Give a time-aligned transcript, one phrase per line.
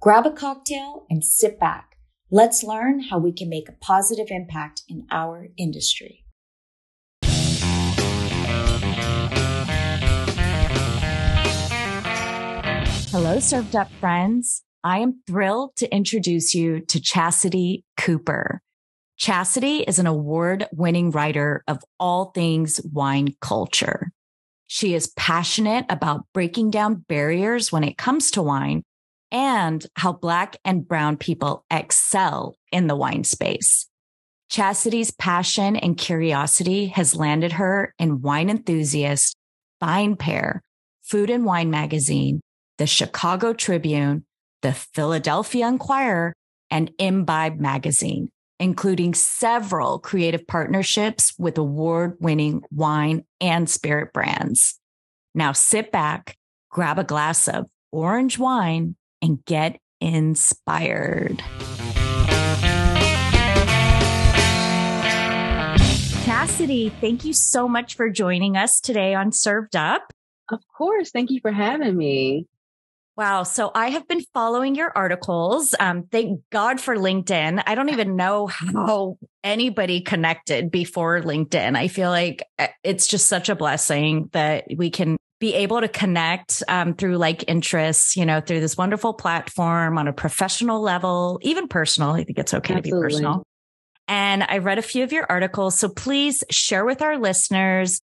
[0.00, 1.96] Grab a cocktail and sit back.
[2.30, 6.24] Let's learn how we can make a positive impact in our industry.
[13.10, 14.62] Hello, Served Up friends.
[14.84, 18.62] I am thrilled to introduce you to Chastity Cooper.
[19.16, 24.12] Chastity is an award winning writer of all things wine culture.
[24.68, 28.84] She is passionate about breaking down barriers when it comes to wine
[29.30, 33.88] and how Black and Brown people excel in the wine space.
[34.50, 39.36] Chastity's passion and curiosity has landed her in Wine Enthusiast,
[39.82, 40.60] VinePair,
[41.02, 42.40] Food and Wine Magazine,
[42.78, 44.24] the Chicago Tribune,
[44.62, 46.32] the Philadelphia Inquirer,
[46.70, 54.78] and Imbibe Magazine including several creative partnerships with award winning wine and spirit brands.
[55.34, 56.36] Now sit back,
[56.70, 61.42] grab a glass of orange wine, and get inspired.
[66.24, 70.12] Chastity, thank you so much for joining us today on Served Up.
[70.50, 71.10] Of course.
[71.10, 72.46] Thank you for having me.
[73.16, 73.42] Wow.
[73.42, 75.74] So I have been following your articles.
[75.80, 77.62] Um, thank God for LinkedIn.
[77.66, 81.76] I don't even know how anybody connected before LinkedIn.
[81.76, 85.88] I feel like uh, it's just such a blessing that we can be able to
[85.88, 91.38] connect um, through like interests, you know, through this wonderful platform on a professional level,
[91.42, 92.10] even personal.
[92.10, 92.90] I think it's okay Absolutely.
[92.90, 93.42] to be personal.
[94.08, 95.78] And I read a few of your articles.
[95.78, 98.00] So please share with our listeners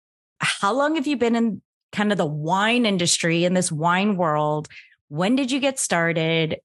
[0.40, 1.60] how long have you been in
[1.92, 4.68] kind of the wine industry in this wine world?
[5.08, 6.60] When did you get started?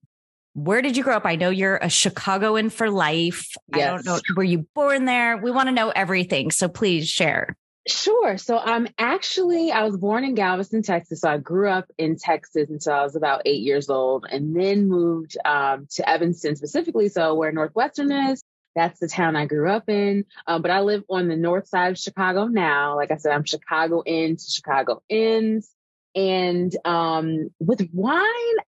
[0.54, 1.26] Where did you grow up?
[1.26, 3.48] I know you're a Chicagoan for life.
[3.74, 3.82] Yes.
[3.82, 4.20] I don't know.
[4.36, 5.36] Were you born there?
[5.36, 6.52] We want to know everything.
[6.52, 7.56] So please share.
[7.86, 8.38] Sure.
[8.38, 11.20] So I'm actually, I was born in Galveston, Texas.
[11.20, 14.88] So I grew up in Texas until I was about eight years old and then
[14.88, 17.08] moved um, to Evanston specifically.
[17.10, 18.42] So where Northwestern is,
[18.74, 20.24] that's the town I grew up in.
[20.46, 22.96] Um, but I live on the north side of Chicago now.
[22.96, 25.70] Like I said, I'm Chicago in to Chicago ends.
[26.14, 28.22] And um, with wine,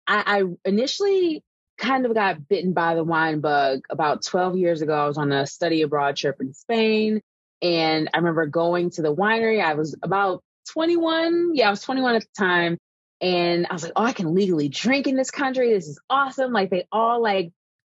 [0.06, 1.43] I, I initially
[1.78, 4.93] kind of got bitten by the wine bug about 12 years ago.
[4.93, 7.22] I was on a study abroad trip in Spain.
[7.62, 9.62] And I remember going to the winery.
[9.62, 11.54] I was about 21.
[11.54, 12.78] Yeah, I was 21 at the time.
[13.20, 15.72] And I was like, oh, I can legally drink in this country.
[15.72, 16.52] This is awesome.
[16.52, 17.52] Like they all like,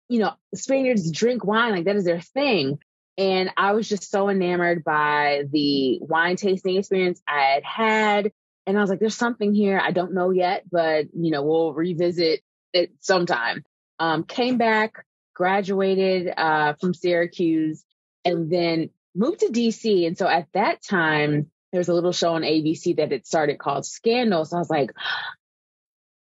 [0.10, 1.72] you know, Spaniards drink wine.
[1.72, 2.80] Like that is their thing.
[3.18, 8.32] And I was just so enamored by the wine tasting experience I had had
[8.68, 9.82] and I was like, there's something here.
[9.84, 12.42] I don't know yet, but you know, we'll revisit
[12.74, 13.64] it sometime.
[14.00, 17.84] Um, came back, graduated uh, from Syracuse,
[18.24, 20.08] and then moved to DC.
[20.08, 23.58] And so at that time, there was a little show on ABC that had started
[23.58, 24.46] called Scandal.
[24.46, 24.92] So I was like,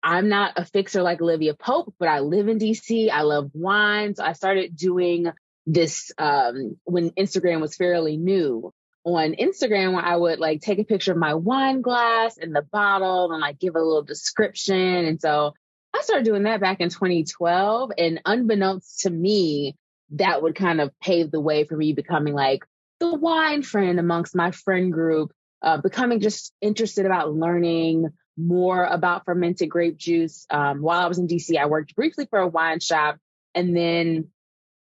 [0.02, 3.10] I'm not a fixer like Olivia Pope, but I live in DC.
[3.10, 4.16] I love wine.
[4.16, 5.32] So I started doing
[5.66, 8.74] this um, when Instagram was fairly new
[9.04, 12.62] on Instagram where I would like take a picture of my wine glass and the
[12.62, 14.78] bottle and like give a little description.
[14.78, 15.54] And so
[15.94, 17.92] I started doing that back in 2012.
[17.98, 19.76] And unbeknownst to me,
[20.12, 22.64] that would kind of pave the way for me becoming like
[23.00, 29.26] the wine friend amongst my friend group, uh, becoming just interested about learning more about
[29.26, 30.46] fermented grape juice.
[30.50, 33.18] Um, while I was in DC, I worked briefly for a wine shop
[33.54, 34.30] and then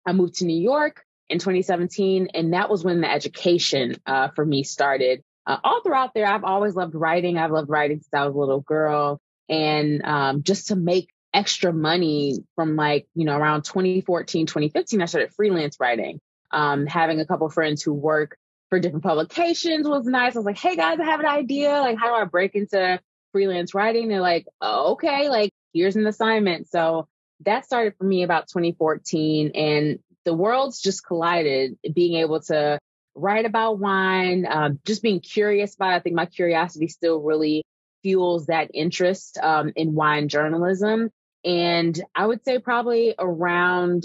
[0.05, 2.29] I moved to New York in 2017.
[2.33, 5.23] And that was when the education uh, for me started.
[5.47, 7.37] Uh, all throughout there, I've always loved writing.
[7.37, 9.19] I've loved writing since I was a little girl.
[9.47, 15.05] And um, just to make extra money from like, you know, around 2014, 2015, I
[15.05, 16.19] started freelance writing.
[16.51, 18.37] Um, having a couple friends who work
[18.69, 20.35] for different publications was nice.
[20.35, 21.71] I was like, hey guys, I have an idea.
[21.71, 22.99] Like, how do I break into
[23.31, 24.07] freelance writing?
[24.07, 26.69] They're like, oh, okay, like here's an assignment.
[26.69, 27.07] So
[27.41, 29.51] that started for me about 2014.
[29.55, 32.79] And the worlds just collided, being able to
[33.13, 35.95] write about wine, um, just being curious about it.
[35.95, 37.63] I think my curiosity still really
[38.03, 41.09] fuels that interest um, in wine journalism.
[41.43, 44.03] And I would say probably around,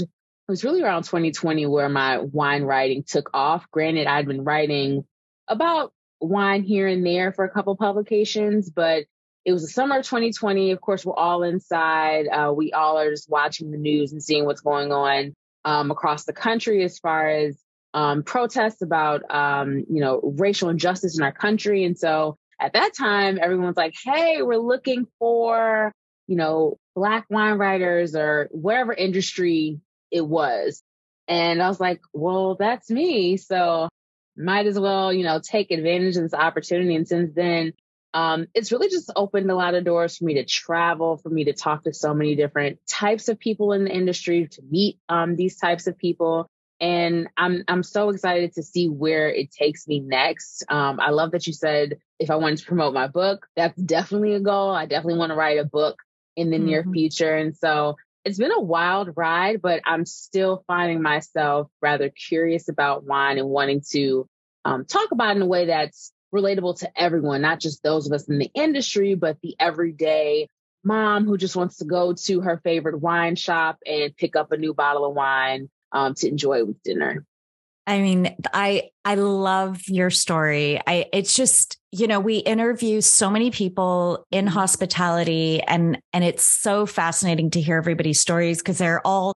[0.50, 3.70] it was really around 2020 where my wine writing took off.
[3.70, 5.04] Granted, I'd been writing
[5.46, 9.04] about wine here and there for a couple publications, but
[9.44, 10.72] it was the summer of 2020.
[10.72, 12.26] Of course, we're all inside.
[12.26, 16.24] Uh, we all are just watching the news and seeing what's going on um, across
[16.24, 17.56] the country as far as
[17.94, 21.84] um, protests about, um, you know, racial injustice in our country.
[21.84, 25.92] And so at that time, everyone's like, hey, we're looking for,
[26.26, 29.80] you know, Black wine writers or whatever industry
[30.10, 30.82] it was.
[31.28, 33.36] And I was like, well, that's me.
[33.36, 33.88] So
[34.36, 36.96] might as well, you know, take advantage of this opportunity.
[36.96, 37.72] And since then,
[38.12, 41.44] um, it's really just opened a lot of doors for me to travel, for me
[41.44, 45.36] to talk to so many different types of people in the industry, to meet um,
[45.36, 46.46] these types of people.
[46.80, 50.64] And I'm I'm so excited to see where it takes me next.
[50.68, 54.34] Um, I love that you said if I wanted to promote my book, that's definitely
[54.34, 54.70] a goal.
[54.70, 55.98] I definitely want to write a book
[56.36, 56.66] in the mm-hmm.
[56.66, 57.36] near future.
[57.36, 63.04] And so it's been a wild ride, but I'm still finding myself rather curious about
[63.04, 64.28] wine and wanting to
[64.64, 68.12] um, talk about it in a way that's relatable to everyone, not just those of
[68.12, 70.48] us in the industry, but the everyday
[70.84, 74.56] mom who just wants to go to her favorite wine shop and pick up a
[74.56, 77.24] new bottle of wine um, to enjoy with dinner.
[77.90, 80.80] I mean, I I love your story.
[80.86, 84.54] I it's just, you know, we interview so many people in mm-hmm.
[84.54, 89.34] hospitality and and it's so fascinating to hear everybody's stories because they're all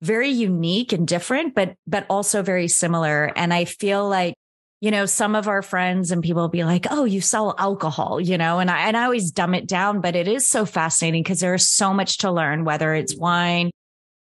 [0.00, 4.34] very unique and different but but also very similar and I feel like
[4.80, 8.20] you know, some of our friends and people will be like, "Oh, you sell alcohol,"
[8.20, 11.22] you know, and I and I always dumb it down, but it is so fascinating
[11.22, 13.70] because there is so much to learn, whether it's wine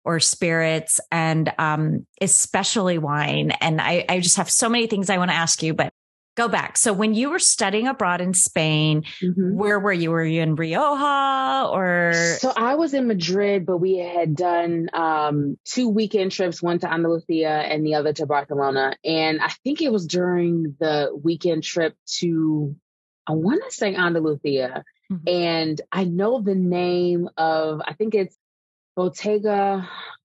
[0.09, 3.51] or spirits, and um, especially wine.
[3.61, 5.93] And I, I just have so many things I want to ask you, but
[6.35, 6.77] go back.
[6.77, 9.55] So when you were studying abroad in Spain, mm-hmm.
[9.55, 10.09] where were you?
[10.09, 12.13] Were you in Rioja or?
[12.39, 16.91] So I was in Madrid, but we had done um, two weekend trips, one to
[16.91, 18.95] Andalusia and the other to Barcelona.
[19.05, 22.75] And I think it was during the weekend trip to,
[23.27, 24.83] I want to say Andalusia.
[25.11, 25.27] Mm-hmm.
[25.27, 28.37] And I know the name of, I think it's
[28.99, 29.89] Bodega.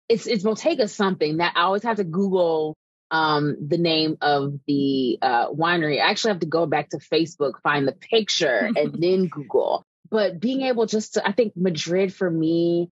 [0.09, 2.75] It's it's Bodega something that I always have to Google
[3.11, 6.01] um, the name of the uh, winery.
[6.01, 9.85] I actually have to go back to Facebook, find the picture, and then Google.
[10.11, 12.89] But being able just to, I think Madrid for me,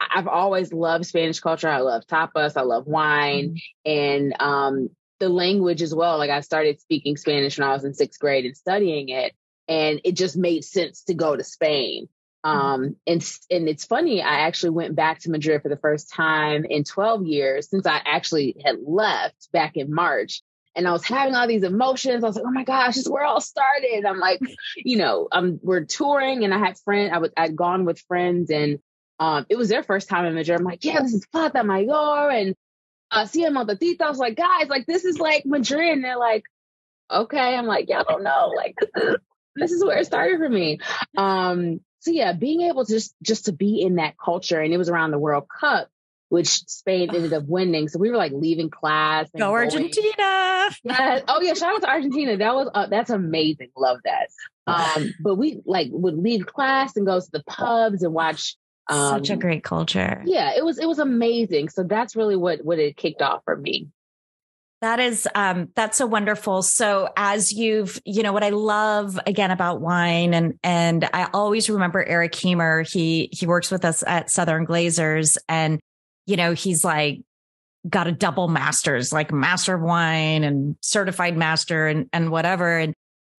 [0.00, 1.68] I've always loved Spanish culture.
[1.68, 2.56] I love tapas.
[2.56, 3.90] I love wine mm-hmm.
[3.90, 4.90] and um,
[5.20, 6.18] the language as well.
[6.18, 9.32] Like I started speaking Spanish when I was in sixth grade and studying it.
[9.68, 12.08] And it just made sense to go to Spain.
[12.44, 12.58] Mm-hmm.
[12.58, 16.64] Um, and, and it's funny, I actually went back to Madrid for the first time
[16.64, 20.42] in 12 years since I actually had left back in March.
[20.76, 22.22] And I was having all these emotions.
[22.22, 24.04] I was like, oh my gosh, this is where it all started.
[24.06, 24.40] I'm like,
[24.76, 28.50] you know, um, we're touring and I had friends, I was, I'd gone with friends
[28.50, 28.78] and,
[29.18, 30.60] um, it was their first time in Madrid.
[30.60, 32.54] I'm like, yeah, this is Plaza Mayor and,
[33.10, 34.00] uh, Cien Montaditos.
[34.00, 35.94] I was like, guys, like, this is like Madrid.
[35.94, 36.44] And they're like,
[37.10, 37.56] okay.
[37.56, 38.52] I'm like, y'all don't know.
[38.54, 38.76] Like,
[39.56, 40.78] this is where it started for me.
[41.16, 44.78] Um, so yeah, being able to just just to be in that culture, and it
[44.78, 45.88] was around the World Cup,
[46.28, 47.88] which Spain ended up winning.
[47.88, 49.28] So we were like leaving class.
[49.36, 50.34] Go Argentina!
[50.84, 51.20] Yeah.
[51.26, 52.36] Oh yeah, shout out to Argentina.
[52.36, 53.70] That was uh, that's amazing.
[53.76, 54.28] Love that.
[54.66, 58.56] Um, but we like would leave class and go to the pubs and watch.
[58.90, 60.22] Um, Such a great culture.
[60.26, 61.70] Yeah, it was it was amazing.
[61.70, 63.88] So that's really what what it kicked off for me.
[64.80, 66.62] That is, um, that's so wonderful.
[66.62, 71.68] So as you've, you know, what I love again about wine and, and I always
[71.68, 72.88] remember Eric Hemer.
[72.88, 75.80] He, he works with us at Southern Glazers and,
[76.26, 77.22] you know, he's like
[77.88, 82.78] got a double masters, like master of wine and certified master and, and whatever.
[82.78, 82.94] And,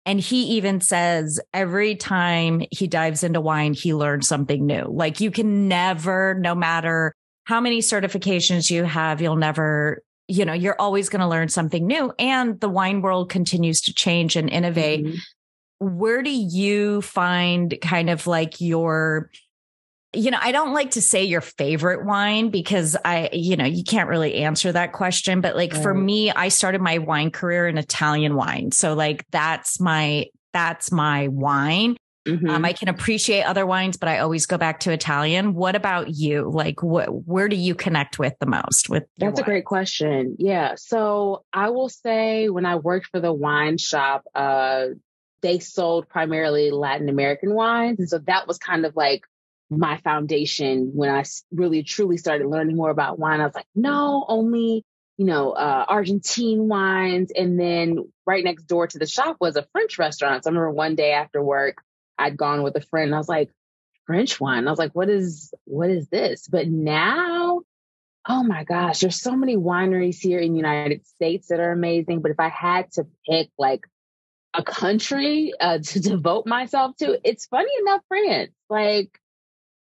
[0.06, 4.88] and he even says every time he dives into wine, he learns something new.
[4.90, 7.14] Like you can never, no matter
[7.46, 11.88] how many certifications you have, you'll never you know, you're always going to learn something
[11.88, 15.04] new and the wine world continues to change and innovate.
[15.04, 15.98] Mm-hmm.
[15.98, 19.32] Where do you find kind of like your,
[20.14, 23.84] you know, I don't like to say your favorite wine because I, you know, you
[23.84, 25.42] can't really answer that question.
[25.42, 25.82] But like right.
[25.82, 28.72] for me, I started my wine career in Italian wine.
[28.72, 31.98] So like that's my, that's my wine.
[32.28, 32.50] Mm-hmm.
[32.50, 35.54] Um, I can appreciate other wines, but I always go back to Italian.
[35.54, 36.50] What about you?
[36.50, 38.90] Like, what, where do you connect with the most?
[38.90, 40.36] With that's a great question.
[40.38, 44.88] Yeah, so I will say when I worked for the wine shop, uh,
[45.42, 49.24] they sold primarily Latin American wines, and so that was kind of like
[49.70, 53.40] my foundation when I really truly started learning more about wine.
[53.40, 54.84] I was like, no, only
[55.20, 57.34] you know, uh, Argentine wines.
[57.36, 60.46] And then right next door to the shop was a French restaurant.
[60.46, 61.84] So I remember one day after work,
[62.20, 63.52] I'd gone with a friend and I was like,
[64.06, 64.68] French wine.
[64.68, 66.48] I was like, what is, what is this?
[66.48, 67.62] But now,
[68.28, 72.22] oh my gosh, there's so many wineries here in the United States that are amazing.
[72.22, 73.86] But if I had to pick like
[74.54, 78.52] a country uh, to devote myself to, it's funny enough, France.
[78.70, 79.20] Like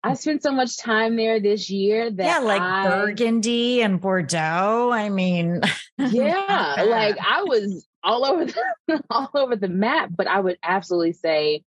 [0.02, 4.90] I spent so much time there this year that yeah, like I, Burgundy and Bordeaux.
[4.92, 5.62] I mean,
[5.98, 10.10] yeah, like I was all over the, all over the map.
[10.16, 11.64] But I would absolutely say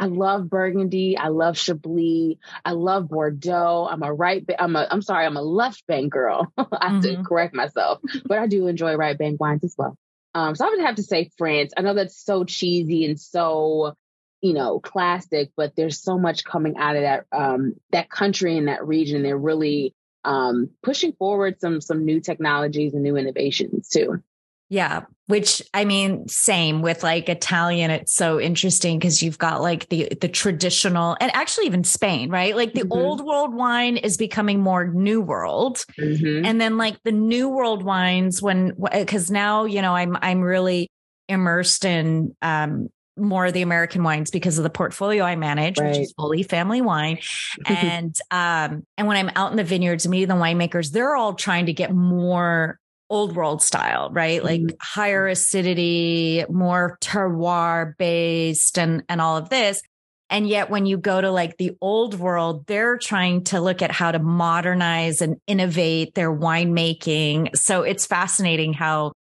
[0.00, 1.16] I love Burgundy.
[1.18, 2.38] I love Chablis.
[2.64, 3.86] I love Bordeaux.
[3.90, 4.44] I'm a right.
[4.58, 4.86] I'm a.
[4.90, 5.26] I'm sorry.
[5.26, 6.50] I'm a left bank girl.
[6.58, 7.22] I have mm-hmm.
[7.22, 9.96] to correct myself, but I do enjoy right bank wines as well.
[10.34, 11.72] Um, so I would have to say France.
[11.76, 13.94] I know that's so cheesy and so
[14.40, 18.68] you know, classic, but there's so much coming out of that um, that country and
[18.68, 19.22] that region.
[19.22, 24.22] They're really um, pushing forward some some new technologies and new innovations too.
[24.70, 27.90] Yeah, which I mean, same with like Italian.
[27.90, 32.54] It's so interesting because you've got like the the traditional, and actually even Spain, right?
[32.54, 32.92] Like the mm-hmm.
[32.92, 36.44] old world wine is becoming more new world, mm-hmm.
[36.44, 40.88] and then like the new world wines when because now you know I'm I'm really
[41.28, 42.88] immersed in um
[43.20, 45.90] more of the American wines because of the portfolio I manage, right.
[45.90, 47.18] which is Foley Family Wine.
[47.66, 51.66] and um, and when I'm out in the vineyards, meeting the winemakers, they're all trying
[51.66, 52.79] to get more
[53.10, 54.42] old world style, right?
[54.42, 54.76] Like mm-hmm.
[54.80, 59.82] higher acidity, more terroir based and and all of this.
[60.30, 63.90] And yet when you go to like the old world, they're trying to look at
[63.90, 67.56] how to modernize and innovate their winemaking.
[67.56, 69.12] So it's fascinating how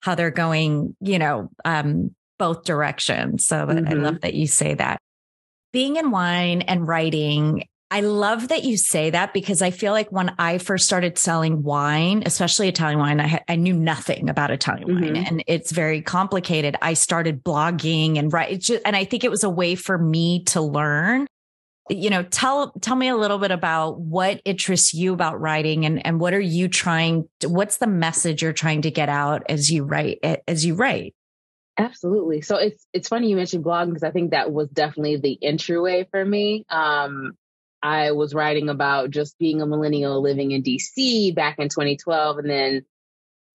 [0.00, 3.46] how they're going, you know, um, both directions.
[3.46, 3.88] So mm-hmm.
[3.88, 4.98] I love that you say that.
[5.72, 10.10] Being in wine and writing, I love that you say that because I feel like
[10.10, 14.88] when I first started selling wine, especially Italian wine, I, I knew nothing about Italian
[14.88, 15.14] mm-hmm.
[15.14, 16.76] wine and it's very complicated.
[16.82, 20.60] I started blogging and write, and I think it was a way for me to
[20.60, 21.28] learn.
[21.88, 26.04] You know, tell tell me a little bit about what interests you about writing and
[26.04, 29.70] and what are you trying to, what's the message you're trying to get out as
[29.70, 31.14] you write as you write?
[31.78, 32.40] Absolutely.
[32.40, 36.08] So it's it's funny you mentioned blogging because I think that was definitely the entryway
[36.10, 36.64] for me.
[36.68, 37.36] Um,
[37.82, 42.50] I was writing about just being a millennial living in DC back in 2012, and
[42.50, 42.72] then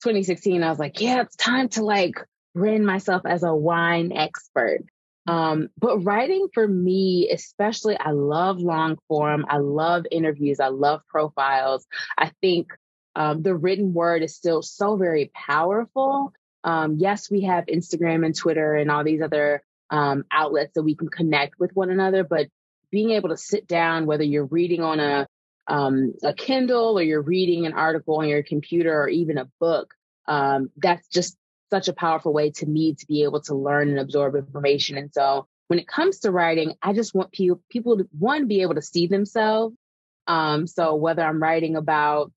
[0.04, 2.16] 2016, I was like, yeah, it's time to like
[2.54, 4.82] brand myself as a wine expert.
[5.28, 9.46] Um, but writing for me, especially, I love long form.
[9.48, 10.60] I love interviews.
[10.60, 11.86] I love profiles.
[12.18, 12.72] I think
[13.16, 16.34] um, the written word is still so very powerful.
[16.64, 20.96] Um, yes, we have Instagram and Twitter and all these other um, outlets that we
[20.96, 22.48] can connect with one another, but
[22.92, 25.28] being able to sit down, whether you're reading on a
[25.68, 29.94] um, a Kindle or you're reading an article on your computer or even a book,
[30.28, 31.38] um, that's just
[31.70, 34.98] such a powerful way to me to be able to learn and absorb information.
[34.98, 38.62] And so when it comes to writing, I just want people people to one be
[38.62, 39.76] able to see themselves.
[40.28, 42.32] Um, so whether I'm writing about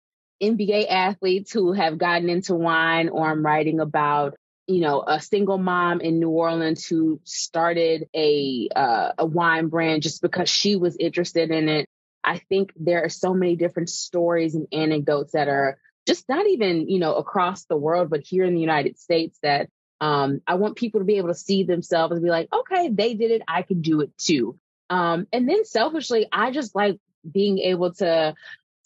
[0.43, 4.35] NBA athletes who have gotten into wine, or I'm writing about
[4.67, 10.03] you know a single mom in New Orleans who started a uh, a wine brand
[10.03, 11.89] just because she was interested in it.
[12.25, 16.89] I think there are so many different stories and anecdotes that are just not even
[16.89, 19.69] you know across the world, but here in the United States that
[20.01, 23.15] um, I want people to be able to see themselves and be like, okay, they
[23.15, 24.59] did it, I can do it too.
[24.91, 26.99] Um, and then selfishly, I just like
[27.31, 28.35] being able to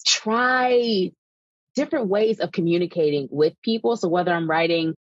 [0.06, 1.10] try
[1.74, 3.96] different ways of communicating with people.
[3.96, 4.94] So whether I'm writing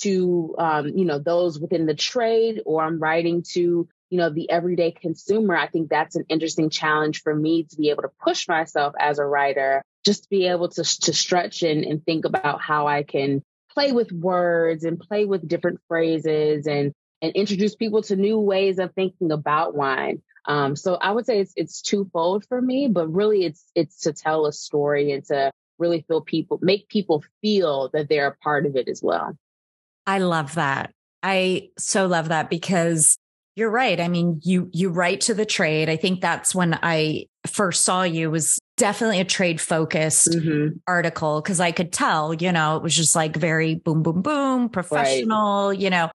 [0.00, 4.50] to, um, you know, those within the trade or I'm writing to, you know, the
[4.50, 8.48] everyday consumer, I think that's an interesting challenge for me to be able to push
[8.48, 12.60] myself as a writer, just to be able to, to stretch and, and think about
[12.60, 18.02] how I can play with words and play with different phrases and, and introduce people
[18.02, 20.22] to new ways of thinking about wine.
[20.46, 24.12] Um, so I would say it's it's twofold for me, but really it's it's to
[24.12, 28.66] tell a story and to really feel people, make people feel that they're a part
[28.66, 29.36] of it as well.
[30.06, 30.92] I love that.
[31.22, 33.18] I so love that because
[33.56, 33.98] you're right.
[33.98, 35.88] I mean, you you write to the trade.
[35.88, 40.76] I think that's when I first saw you was definitely a trade focused mm-hmm.
[40.86, 44.68] article because I could tell, you know, it was just like very boom, boom, boom,
[44.68, 45.78] professional, right.
[45.78, 46.10] you know.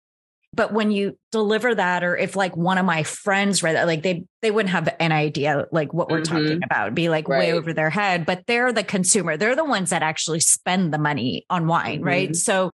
[0.53, 4.03] But when you deliver that, or if like one of my friends read that, like
[4.03, 6.35] they they wouldn't have an idea like what we're mm-hmm.
[6.35, 7.39] talking about, It'd be like right.
[7.39, 8.25] way over their head.
[8.25, 12.07] But they're the consumer; they're the ones that actually spend the money on wine, mm-hmm.
[12.07, 12.35] right?
[12.35, 12.69] So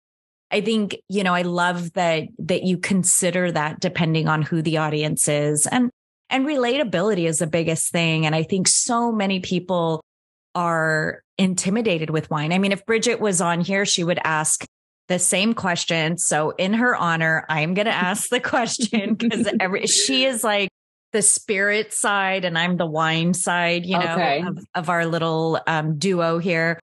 [0.52, 4.78] I think you know I love that that you consider that depending on who the
[4.78, 5.92] audience is, and
[6.30, 8.26] and relatability is the biggest thing.
[8.26, 10.02] And I think so many people
[10.56, 12.52] are intimidated with wine.
[12.52, 14.66] I mean, if Bridget was on here, she would ask
[15.08, 16.18] the same question.
[16.18, 19.48] So in her honor, I'm going to ask the question because
[19.90, 20.70] she is like
[21.14, 24.44] the spirit side and I'm the wine side, you know, okay.
[24.46, 26.80] of, of, our little um, duo here.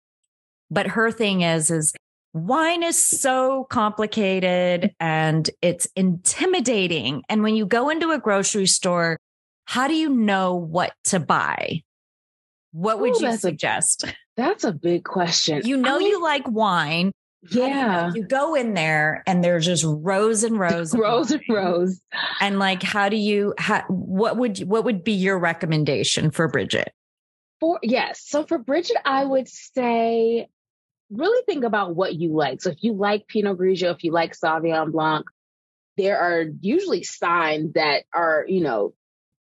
[0.70, 1.92] But her thing is, is
[2.34, 7.22] wine is so complicated and it's intimidating.
[7.28, 9.18] And when you go into a grocery store,
[9.64, 11.82] how do you know what to buy?
[12.72, 14.02] What would Ooh, you suggest?
[14.02, 15.62] A, that's a big question.
[15.64, 17.12] You know, I you like wine.
[17.50, 18.08] Yeah.
[18.08, 22.00] You, you, go in there and there's just rows and rows, rows and rows.
[22.40, 26.92] And like, how do you, how, what would, what would be your recommendation for Bridget?
[27.60, 28.22] For, yes.
[28.26, 30.48] So for Bridget, I would say
[31.10, 32.62] really think about what you like.
[32.62, 35.26] So if you like Pinot Grigio, if you like Sauvignon Blanc,
[35.96, 38.94] there are usually signs that are, you know,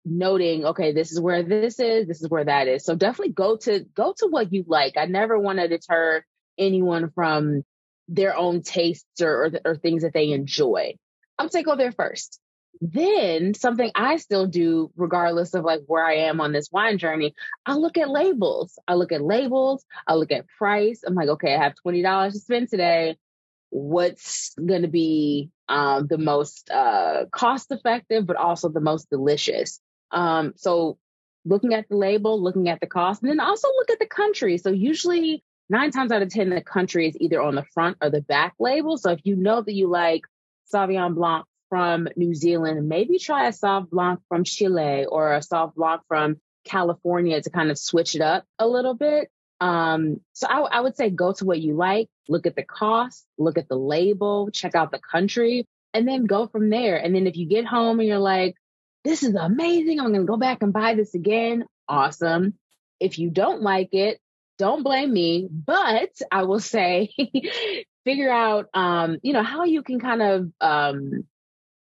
[0.05, 2.85] noting, okay, this is where this is, this is where that is.
[2.85, 4.97] So definitely go to go to what you like.
[4.97, 6.25] I never want to deter
[6.59, 7.63] anyone from
[8.09, 10.97] their own tastes or, or, or things that they enjoy.
[11.39, 12.39] I'm say go there first.
[12.85, 17.33] Then something I still do, regardless of like where I am on this wine journey,
[17.65, 18.77] I look at labels.
[18.89, 19.85] I look at labels.
[20.05, 21.05] I look at price.
[21.07, 23.19] I'm like, okay, I have $20 to spend today.
[23.71, 29.79] What's going to be um, the most uh, cost effective, but also the most delicious?
[30.11, 30.99] Um, so
[31.45, 34.59] looking at the label, looking at the cost, and then also look at the country.
[34.59, 38.11] So usually nine times out of 10, the country is either on the front or
[38.11, 38.99] the back label.
[38.99, 40.23] So if you know that you like
[40.75, 45.75] Sauvignon Blanc from New Zealand, maybe try a Sauv Blanc from Chile or a Sauv
[45.75, 46.37] Blanc from
[46.67, 49.31] California to kind of switch it up a little bit.
[49.59, 53.25] Um, so I, I would say go to what you like, look at the cost,
[53.39, 56.99] look at the label, check out the country, and then go from there.
[56.99, 58.55] And then if you get home and you're like,
[59.03, 61.65] this is amazing, I'm going to go back and buy this again.
[61.89, 62.53] Awesome.
[63.01, 64.21] If you don't like it,
[64.59, 67.15] don't blame me, but I will say
[68.05, 71.25] figure out, um, you know, how you can kind of, um,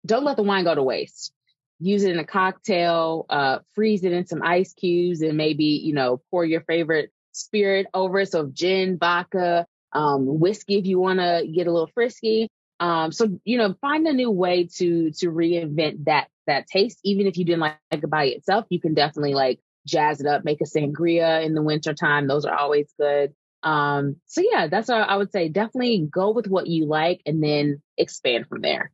[0.04, 1.32] don't let the wine go to waste.
[1.78, 5.94] Use it in a cocktail, uh, freeze it in some ice cubes and maybe, you
[5.94, 8.30] know, pour your favorite spirit over it.
[8.30, 12.48] So gin, vodka, um, whiskey, if you want to get a little frisky.
[12.80, 16.98] Um, so, you know, find a new way to, to reinvent that, that taste.
[17.04, 20.44] Even if you didn't like it by itself, you can definitely like jazz it up,
[20.44, 22.26] make a sangria in the wintertime.
[22.26, 23.34] Those are always good.
[23.62, 25.48] Um, so yeah, that's what I would say.
[25.48, 28.90] Definitely go with what you like and then expand from there.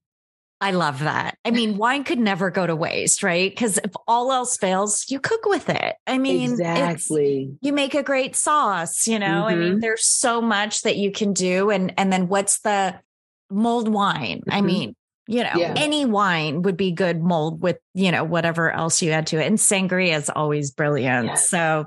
[0.61, 1.37] I love that.
[1.45, 3.51] I mean, wine could never go to waste, right?
[3.51, 5.97] Because if all else fails, you cook with it.
[6.07, 7.57] I mean, exactly.
[7.61, 9.27] You make a great sauce, you know.
[9.27, 9.49] Mm-hmm.
[9.49, 9.81] I mean, mm-hmm.
[9.81, 12.99] there's so much that you can do, and and then what's the
[13.51, 14.39] mulled wine?
[14.39, 14.53] Mm-hmm.
[14.53, 15.75] I mean, you know, yeah.
[15.77, 19.47] any wine would be good mulled with, you know, whatever else you add to it.
[19.47, 21.27] And sangria is always brilliant.
[21.27, 21.51] Yes.
[21.51, 21.87] So,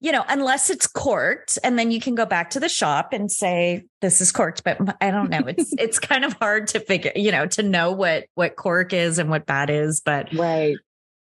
[0.00, 3.30] you know, unless it's corked and then you can go back to the shop and
[3.30, 5.42] say, this is corked, but I don't know.
[5.46, 9.18] It's, it's kind of hard to figure, you know, to know what, what cork is
[9.18, 10.76] and what bad is, but right.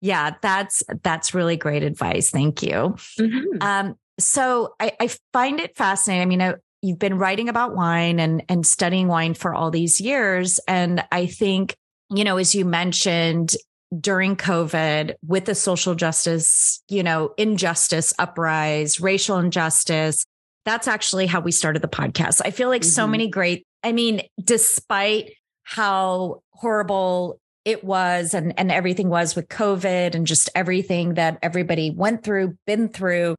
[0.03, 2.31] Yeah, that's, that's really great advice.
[2.31, 2.97] Thank you.
[3.19, 3.63] Mm-hmm.
[3.63, 6.23] Um, so I, I, find it fascinating.
[6.23, 10.01] I mean, I, you've been writing about wine and and studying wine for all these
[10.01, 11.75] years and i think
[12.11, 13.57] you know as you mentioned
[13.99, 20.25] during covid with the social justice you know injustice uprise racial injustice
[20.65, 22.91] that's actually how we started the podcast i feel like mm-hmm.
[22.91, 29.49] so many great i mean despite how horrible it was and and everything was with
[29.49, 33.37] covid and just everything that everybody went through been through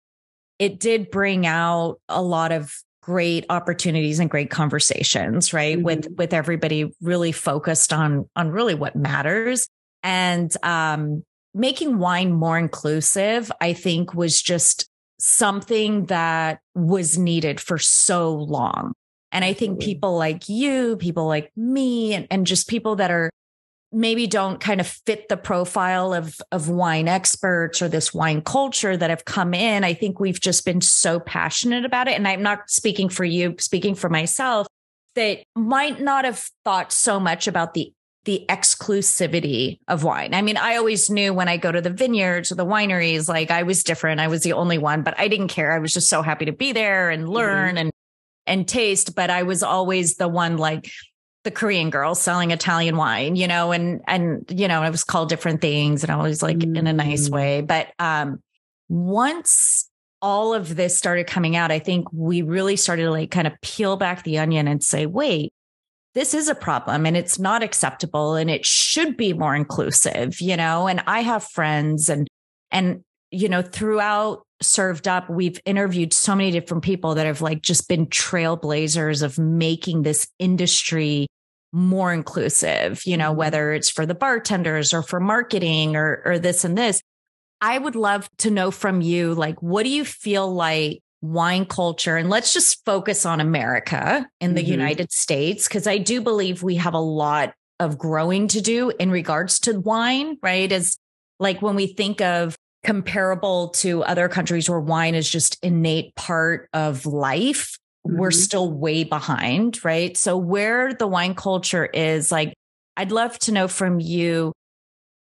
[0.59, 2.73] it did bring out a lot of
[3.07, 5.77] great opportunities and great conversations, right?
[5.77, 5.85] Mm-hmm.
[5.85, 9.67] With with everybody really focused on on really what matters.
[10.03, 14.87] And um making wine more inclusive, I think was just
[15.19, 18.93] something that was needed for so long.
[19.31, 23.29] And I think people like you, people like me, and, and just people that are
[23.91, 28.97] maybe don't kind of fit the profile of of wine experts or this wine culture
[28.97, 32.43] that have come in i think we've just been so passionate about it and i'm
[32.43, 34.67] not speaking for you speaking for myself
[35.15, 37.93] that might not have thought so much about the
[38.27, 40.35] the exclusivity of wine.
[40.35, 43.49] I mean, I always knew when I go to the vineyards or the wineries, like
[43.49, 44.19] I was different.
[44.19, 45.71] I was the only one, but I didn't care.
[45.71, 47.77] I was just so happy to be there and learn mm-hmm.
[47.77, 47.91] and
[48.45, 49.15] and taste.
[49.15, 50.91] But I was always the one like,
[51.43, 55.29] the Korean girl selling Italian wine, you know, and, and, you know, I was called
[55.29, 56.75] different things and I was like mm.
[56.75, 57.31] in a nice mm.
[57.31, 57.61] way.
[57.61, 58.43] But, um,
[58.89, 59.89] once
[60.21, 63.53] all of this started coming out, I think we really started to like kind of
[63.61, 65.53] peel back the onion and say, wait,
[66.17, 70.57] this is a problem and it's not acceptable and it should be more inclusive, you
[70.57, 72.27] know, and I have friends and,
[72.71, 77.61] and, you know, throughout served up, we've interviewed so many different people that have like
[77.61, 81.27] just been trailblazers of making this industry
[81.71, 83.37] more inclusive, you know, mm-hmm.
[83.37, 86.99] whether it's for the bartenders or for marketing or, or this and this.
[87.61, 92.15] I would love to know from you, like, what do you feel like wine culture
[92.15, 94.71] and let's just focus on America in the mm-hmm.
[94.71, 99.11] United States because I do believe we have a lot of growing to do in
[99.11, 100.71] regards to wine, right?
[100.71, 100.97] As
[101.39, 106.69] like when we think of comparable to other countries where wine is just innate part
[106.73, 107.77] of life,
[108.07, 108.19] mm-hmm.
[108.19, 110.15] we're still way behind, right?
[110.15, 112.53] So where the wine culture is like
[112.95, 114.53] I'd love to know from you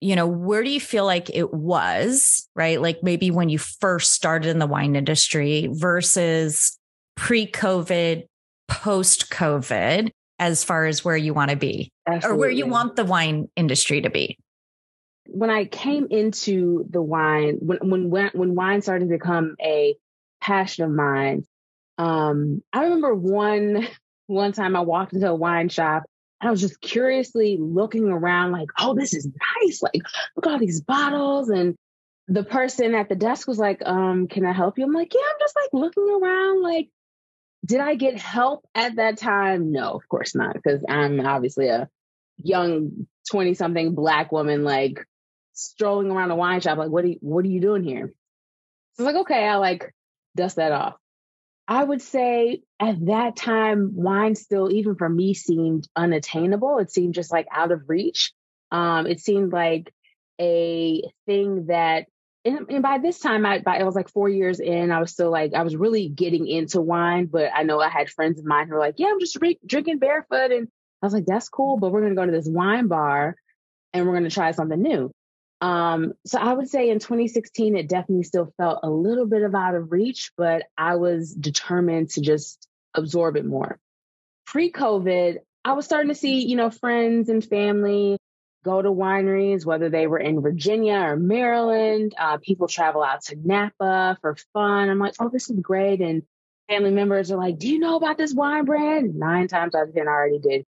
[0.01, 2.81] you know, where do you feel like it was, right?
[2.81, 6.77] Like maybe when you first started in the wine industry versus
[7.15, 8.25] pre COVID,
[8.67, 10.09] post COVID,
[10.41, 12.35] as far as where you want to be Absolutely.
[12.35, 14.39] or where you want the wine industry to be?
[15.27, 19.95] When I came into the wine, when when when wine started to become a
[20.41, 21.45] passion of mine,
[21.99, 23.87] um, I remember one
[24.27, 26.03] one time I walked into a wine shop
[26.41, 29.27] I was just curiously looking around, like, oh, this is
[29.61, 29.81] nice.
[29.81, 30.01] Like,
[30.35, 31.49] look at all these bottles.
[31.49, 31.75] And
[32.27, 34.85] the person at the desk was like, um, can I help you?
[34.85, 36.63] I'm like, yeah, I'm just like looking around.
[36.63, 36.89] Like,
[37.65, 39.71] did I get help at that time?
[39.71, 41.89] No, of course not, because I'm obviously a
[42.41, 45.05] young 20 something black woman, like
[45.53, 46.77] strolling around a wine shop.
[46.77, 48.13] Like, what are you, what are you doing here?
[48.93, 49.93] So I was like, okay, I like
[50.35, 50.95] dust that off.
[51.67, 56.79] I would say at that time, wine still, even for me, seemed unattainable.
[56.79, 58.33] It seemed just like out of reach.
[58.71, 59.93] Um, it seemed like
[60.39, 62.07] a thing that,
[62.43, 65.11] and, and by this time, I, by, it was like four years in, I was
[65.11, 68.45] still like, I was really getting into wine, but I know I had friends of
[68.45, 70.51] mine who were like, yeah, I'm just re- drinking barefoot.
[70.51, 70.67] And
[71.01, 73.35] I was like, that's cool, but we're going to go to this wine bar
[73.93, 75.11] and we're going to try something new.
[75.61, 79.53] Um, so I would say in 2016, it definitely still felt a little bit of
[79.53, 83.79] out of reach, but I was determined to just absorb it more.
[84.47, 88.17] Pre COVID, I was starting to see, you know, friends and family
[88.63, 92.13] go to wineries, whether they were in Virginia or Maryland.
[92.17, 94.89] Uh, people travel out to Napa for fun.
[94.89, 96.01] I'm like, oh, this is great.
[96.01, 96.23] And
[96.69, 99.15] family members are like, do you know about this wine brand?
[99.15, 100.65] Nine times out of 10, I already did.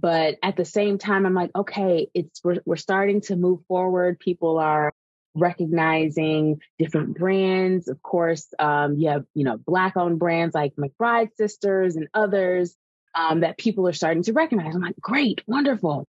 [0.00, 4.18] But at the same time, I'm like, okay, it's we're, we're starting to move forward.
[4.18, 4.92] People are
[5.34, 7.88] recognizing different brands.
[7.88, 12.74] Of course, um, you have, you know, black owned brands like McBride Sisters and others
[13.14, 14.74] um, that people are starting to recognize.
[14.74, 16.06] I'm like, great, wonderful.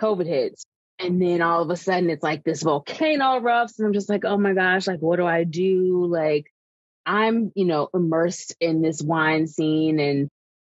[0.00, 0.64] COVID hits.
[0.98, 3.78] And then all of a sudden it's like this volcano erupts.
[3.78, 6.06] And I'm just like, oh my gosh, like, what do I do?
[6.06, 6.46] Like,
[7.06, 10.28] I'm, you know, immersed in this wine scene and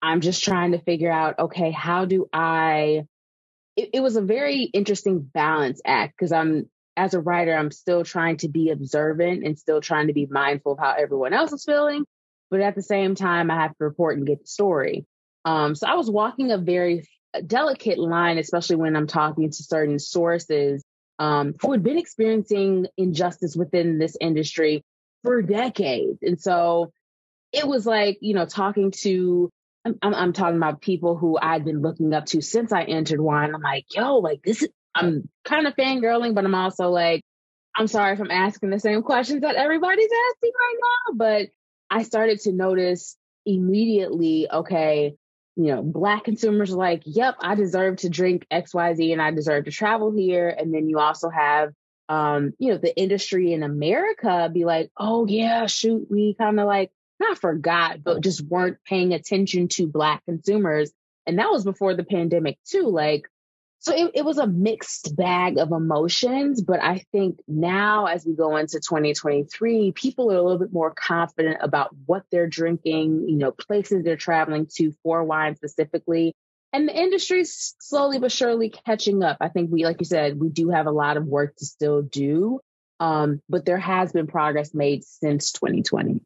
[0.06, 3.08] I'm just trying to figure out, okay, how do I?
[3.76, 8.04] It, it was a very interesting balance act because I'm, as a writer, I'm still
[8.04, 11.66] trying to be observant and still trying to be mindful of how everyone else is
[11.66, 12.06] feeling.
[12.52, 15.06] But at the same time, I have to report and get the story.
[15.44, 17.08] Um, so I was walking a very
[17.46, 20.84] delicate line, especially when I'm talking to certain sources
[21.18, 24.84] um, who had been experiencing injustice within this industry
[25.24, 26.20] for decades.
[26.22, 26.92] And so
[27.52, 29.50] it was like, you know, talking to
[29.86, 33.54] I'm, I'm, talking about people who I've been looking up to since I entered wine.
[33.54, 37.22] I'm like, yo, like this is, I'm kind of fangirling, but I'm also like,
[37.76, 41.14] I'm sorry if I'm asking the same questions that everybody's asking right now.
[41.16, 41.48] But
[41.90, 45.16] I started to notice immediately, okay,
[45.56, 49.66] you know, black consumers are like, yep, I deserve to drink XYZ and I deserve
[49.66, 50.50] to travel here.
[50.50, 51.74] And then you also have,
[52.10, 56.68] um, you know, the industry in America be like, oh yeah, shoot, we kind of
[56.68, 60.92] like not forgot, but just weren't paying attention to Black consumers.
[61.26, 62.88] And that was before the pandemic, too.
[62.90, 63.26] Like,
[63.80, 66.62] so it, it was a mixed bag of emotions.
[66.62, 70.92] But I think now, as we go into 2023, people are a little bit more
[70.92, 76.34] confident about what they're drinking, you know, places they're traveling to for wine specifically.
[76.74, 79.38] And the industry's slowly but surely catching up.
[79.40, 82.02] I think we, like you said, we do have a lot of work to still
[82.02, 82.60] do.
[83.00, 86.22] Um, but there has been progress made since 2020.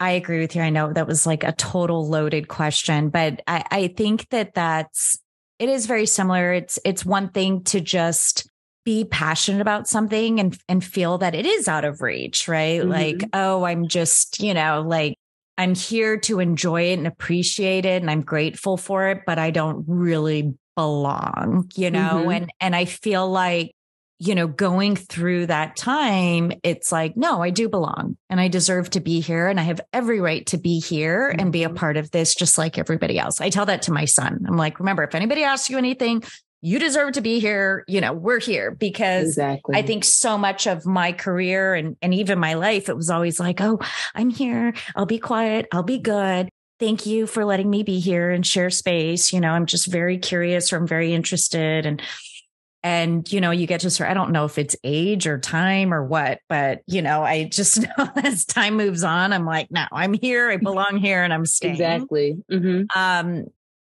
[0.00, 0.62] I agree with you.
[0.62, 5.18] I know that was like a total loaded question, but I, I think that that's,
[5.58, 6.52] it is very similar.
[6.52, 8.48] It's, it's one thing to just
[8.84, 12.80] be passionate about something and, and feel that it is out of reach, right?
[12.80, 12.90] Mm-hmm.
[12.90, 15.14] Like, oh, I'm just, you know, like
[15.56, 19.52] I'm here to enjoy it and appreciate it and I'm grateful for it, but I
[19.52, 22.22] don't really belong, you know?
[22.22, 22.30] Mm-hmm.
[22.30, 23.72] And, and I feel like
[24.24, 28.88] you know, going through that time, it's like, no, I do belong and I deserve
[28.90, 31.40] to be here and I have every right to be here mm-hmm.
[31.40, 31.76] and be a mm-hmm.
[31.76, 33.40] part of this just like everybody else.
[33.40, 34.44] I tell that to my son.
[34.46, 36.22] I'm like, remember, if anybody asks you anything,
[36.60, 37.84] you deserve to be here.
[37.88, 39.74] You know, we're here because exactly.
[39.76, 43.40] I think so much of my career and, and even my life, it was always
[43.40, 43.80] like, oh,
[44.14, 44.72] I'm here.
[44.94, 45.66] I'll be quiet.
[45.72, 46.48] I'll be good.
[46.78, 49.32] Thank you for letting me be here and share space.
[49.32, 51.86] You know, I'm just very curious or I'm very interested.
[51.86, 52.00] And
[52.84, 55.94] and you know you get to start i don't know if it's age or time
[55.94, 59.84] or what but you know i just know as time moves on i'm like no
[59.92, 61.74] i'm here i belong here and i'm staying.
[61.74, 62.36] Exactly.
[62.50, 62.84] Mm-hmm.
[62.98, 63.44] um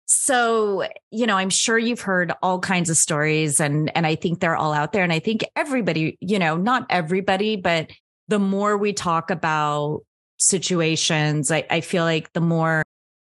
[0.07, 4.41] so you know i'm sure you've heard all kinds of stories and and i think
[4.41, 7.91] they're all out there and i think everybody you know not everybody but
[8.29, 10.01] the more we talk about
[10.39, 12.83] situations i, I feel like the more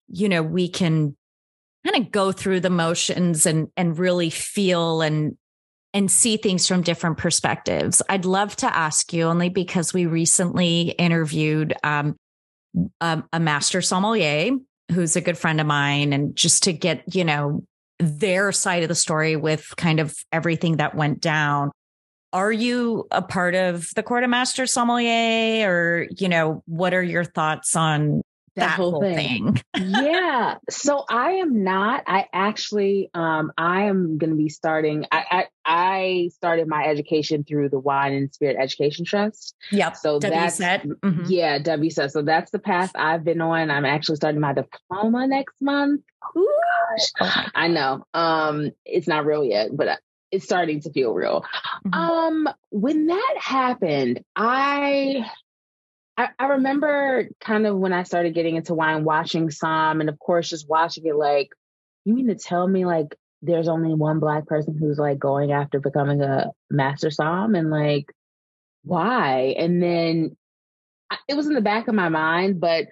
[0.08, 1.18] you know we can
[1.86, 5.36] kind of go through the motions and and really feel and
[5.94, 8.02] and see things from different perspectives.
[8.10, 12.16] I'd love to ask you only because we recently interviewed um,
[13.02, 14.52] a, a master sommelier
[14.92, 17.64] who's a good friend of mine, and just to get you know
[18.00, 21.72] their side of the story with kind of everything that went down.
[22.32, 27.04] Are you a part of the Court of Master Sommelier, or you know, what are
[27.04, 28.22] your thoughts on
[28.60, 29.54] that, whole, whole thing.
[29.54, 29.64] thing.
[29.90, 30.58] yeah.
[30.70, 32.04] So I am not.
[32.08, 37.70] I actually um I am gonna be starting I, I I started my education through
[37.70, 39.56] the Wine and Spirit Education Trust.
[39.72, 39.96] Yep.
[39.98, 41.26] So that's mm-hmm.
[41.28, 42.12] yeah, WSET.
[42.12, 43.70] So that's the path I've been on.
[43.70, 46.02] I'm actually starting my diploma next month.
[46.38, 47.08] Ooh, gosh.
[47.22, 48.04] Oh I know.
[48.14, 50.00] Um it's not real yet, but
[50.32, 51.46] it's starting to feel real.
[51.86, 51.94] Mm-hmm.
[51.94, 55.26] Um when that happened, I
[56.20, 60.20] I, I remember kind of when I started getting into wine, watching some, and of
[60.20, 61.48] course, just watching it like,
[62.04, 65.80] you mean to tell me like there's only one black person who's like going after
[65.80, 68.12] becoming a master som and like
[68.84, 69.56] why?
[69.58, 70.36] And then
[71.30, 72.88] it was in the back of my mind, but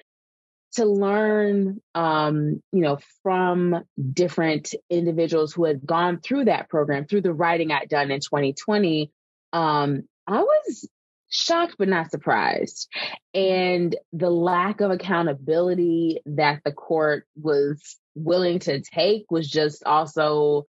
[0.74, 7.22] to learn, um, you know, from different individuals who had gone through that program, through
[7.22, 9.12] the writing I'd done in 2020,
[9.52, 10.88] um, I was
[11.30, 12.88] shocked but not surprised.
[13.34, 20.66] And the lack of accountability that the court was willing to take was just also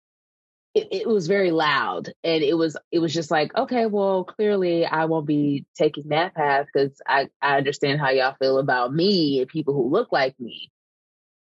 [0.75, 4.85] it, it, was very loud and it was it was just like okay well clearly
[4.85, 9.40] i won't be taking that path because I, I understand how y'all feel about me
[9.40, 10.71] and people who look like me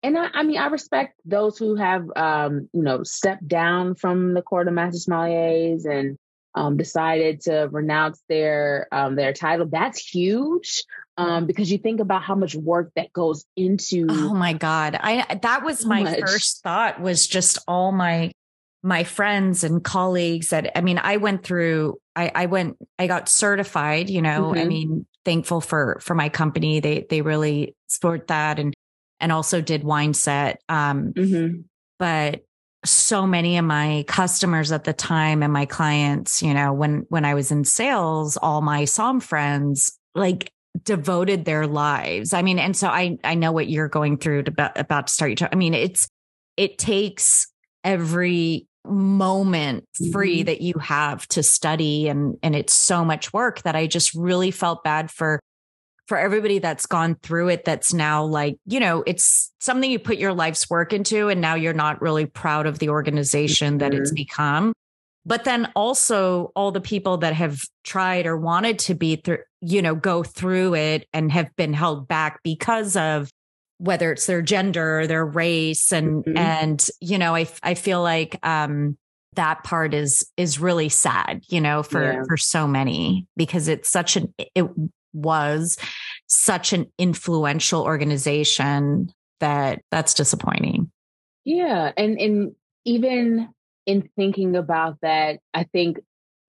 [0.01, 4.33] and I, I mean i respect those who have um you know stepped down from
[4.33, 6.17] the court of master sommeliers and
[6.57, 9.67] um, decided to renounce their um, their title.
[9.67, 10.83] That's huge
[11.15, 14.07] um, because you think about how much work that goes into.
[14.09, 14.97] Oh my god!
[14.99, 16.19] I that was so my much.
[16.19, 18.31] first thought was just all my
[18.81, 23.29] my friends and colleagues that I mean I went through I I went I got
[23.29, 24.59] certified you know mm-hmm.
[24.59, 28.73] I mean thankful for for my company they they really support that and
[29.19, 31.61] and also did wine set um mm-hmm.
[31.99, 32.41] but
[32.85, 37.25] so many of my customers at the time and my clients, you know, when when
[37.25, 40.51] I was in sales, all my som friends like
[40.83, 42.33] devoted their lives.
[42.33, 45.13] I mean, and so I I know what you're going through to, about, about to
[45.13, 46.07] start your I mean, it's
[46.55, 47.47] it takes
[47.83, 50.45] every moment free mm-hmm.
[50.45, 54.51] that you have to study and and it's so much work that I just really
[54.51, 55.39] felt bad for
[56.07, 60.17] for everybody that's gone through it that's now like you know it's something you put
[60.17, 63.77] your life's work into and now you're not really proud of the organization mm-hmm.
[63.79, 64.73] that it's become
[65.25, 69.81] but then also all the people that have tried or wanted to be through you
[69.81, 73.29] know go through it and have been held back because of
[73.79, 76.37] whether it's their gender or their race and mm-hmm.
[76.37, 78.97] and you know i i feel like um
[79.35, 82.23] that part is is really sad you know for yeah.
[82.27, 84.65] for so many because it's such an it
[85.17, 85.77] was
[86.27, 90.91] such an influential organization that that's disappointing.
[91.45, 91.91] Yeah.
[91.95, 93.49] And and even
[93.85, 95.99] in thinking about that, I think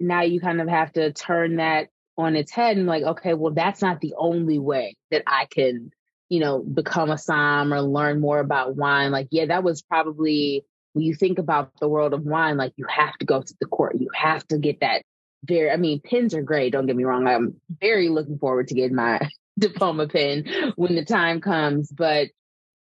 [0.01, 3.53] now you kind of have to turn that on its head and like, okay, well,
[3.53, 5.93] that's not the only way that I can,
[6.29, 9.13] you know, become a som or learn more about wine.
[9.13, 12.87] Like, yeah, that was probably when you think about the world of wine, like you
[12.89, 15.03] have to go to the court, you have to get that
[15.45, 16.73] very, I mean, pins are great.
[16.73, 17.27] Don't get me wrong.
[17.27, 21.91] I'm very looking forward to getting my diploma pin when the time comes.
[21.91, 22.29] But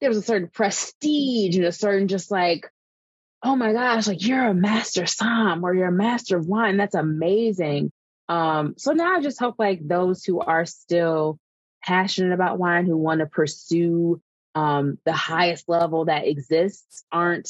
[0.01, 2.69] there was a certain prestige and a certain just like,
[3.43, 6.77] oh my gosh, like you're a master som or you're a master of wine.
[6.77, 7.91] That's amazing.
[8.27, 11.39] Um, so now I just hope like those who are still
[11.83, 14.21] passionate about wine, who want to pursue
[14.55, 17.49] um, the highest level that exists, aren't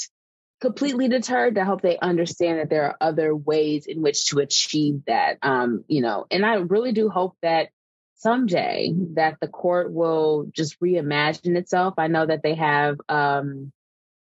[0.60, 1.58] completely deterred.
[1.58, 5.38] I hope they understand that there are other ways in which to achieve that.
[5.42, 7.70] Um, you know, and I really do hope that
[8.16, 11.94] someday that the court will just reimagine itself.
[11.98, 13.72] I know that they have um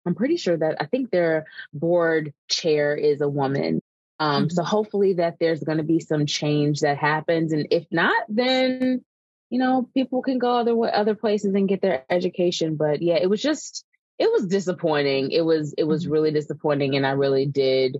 [0.07, 3.81] I'm pretty sure that I think their board chair is a woman.
[4.21, 4.51] Um, mm-hmm.
[4.51, 7.53] so hopefully that there's going to be some change that happens.
[7.53, 9.03] And if not, then,
[9.51, 12.77] you know, people can go other, other places and get their education.
[12.77, 13.85] But yeah, it was just,
[14.19, 15.31] it was disappointing.
[15.31, 16.13] It was it was mm-hmm.
[16.13, 17.99] really disappointing, and I really did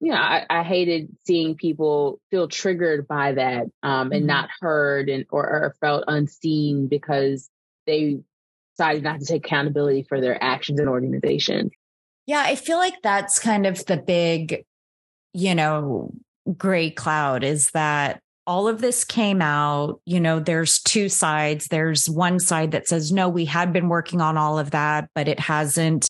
[0.00, 4.26] you know, I, I, hated seeing people feel triggered by that um, and mm-hmm.
[4.26, 7.48] not heard and or, or felt unseen because
[7.86, 8.18] they
[8.76, 11.70] decided not to take accountability for their actions and organization.
[12.26, 14.66] Yeah, I feel like that's kind of the big,
[15.32, 16.10] you know,
[16.56, 20.00] gray cloud is that all of this came out.
[20.04, 21.68] You know, there's two sides.
[21.68, 25.28] There's one side that says, no, we had been working on all of that, but
[25.28, 26.08] it hasn't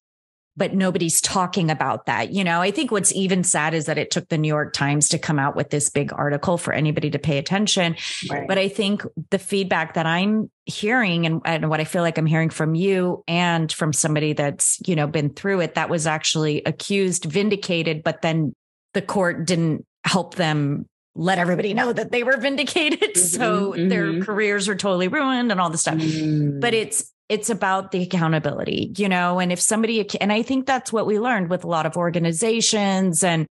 [0.56, 2.32] but nobody's talking about that.
[2.32, 5.08] You know, I think what's even sad is that it took the New York Times
[5.10, 7.96] to come out with this big article for anybody to pay attention.
[8.30, 8.48] Right.
[8.48, 12.26] But I think the feedback that I'm hearing and, and what I feel like I'm
[12.26, 16.62] hearing from you and from somebody that's, you know, been through it, that was actually
[16.64, 18.54] accused, vindicated, but then
[18.94, 23.14] the court didn't help them let everybody know that they were vindicated.
[23.14, 23.88] Mm-hmm, so mm-hmm.
[23.88, 25.96] their careers are totally ruined and all this stuff.
[25.96, 26.60] Mm.
[26.60, 30.92] But it's it's about the accountability, you know, and if somebody, and I think that's
[30.92, 33.46] what we learned with a lot of organizations and,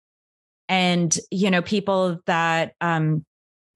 [0.68, 3.24] and, you know, people that, um,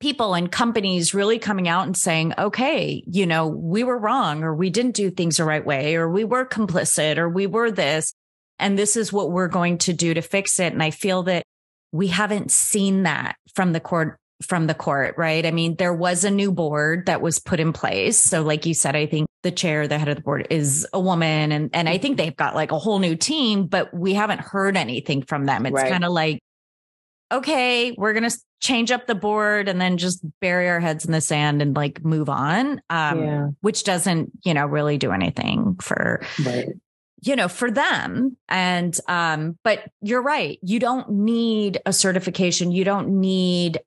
[0.00, 4.54] people and companies really coming out and saying, okay, you know, we were wrong or
[4.54, 8.14] we didn't do things the right way or we were complicit or we were this.
[8.60, 10.72] And this is what we're going to do to fix it.
[10.72, 11.42] And I feel that
[11.92, 15.44] we haven't seen that from the court from the court, right?
[15.44, 18.20] I mean, there was a new board that was put in place.
[18.20, 21.00] So like you said, I think the chair, the head of the board is a
[21.00, 21.50] woman.
[21.50, 24.76] And, and I think they've got like a whole new team, but we haven't heard
[24.76, 25.66] anything from them.
[25.66, 25.90] It's right.
[25.90, 26.40] kind of like,
[27.32, 31.12] okay, we're going to change up the board and then just bury our heads in
[31.12, 32.80] the sand and like move on.
[32.90, 33.46] Um, yeah.
[33.60, 36.68] which doesn't, you know, really do anything for, right.
[37.20, 38.36] You know, for them.
[38.48, 40.58] And, um, but you're right.
[40.62, 42.72] You don't need a certification.
[42.72, 43.80] You don't need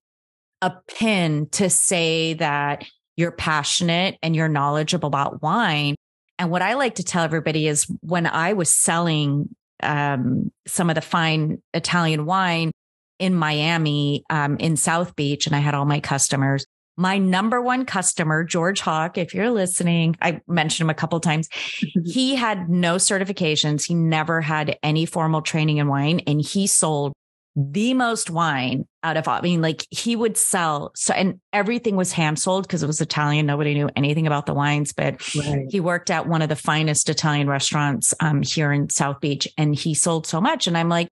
[0.62, 5.96] a pin to say that you're passionate and you're knowledgeable about wine.
[6.38, 10.96] And what I like to tell everybody is when I was selling um, some of
[10.96, 12.72] the fine Italian wine
[13.20, 16.66] in Miami, um, in South Beach, and I had all my customers.
[16.98, 21.48] My number one customer, George Hawk, if you're listening, I mentioned him a couple times.
[22.06, 23.86] he had no certifications.
[23.86, 27.14] He never had any formal training in wine, and he sold
[27.56, 30.92] the most wine out of, I mean, like he would sell.
[30.96, 33.46] So, and everything was hand sold because it was Italian.
[33.46, 35.66] Nobody knew anything about the wines, but right.
[35.70, 39.76] he worked at one of the finest Italian restaurants um, here in South Beach and
[39.76, 40.68] he sold so much.
[40.68, 41.10] And I'm like,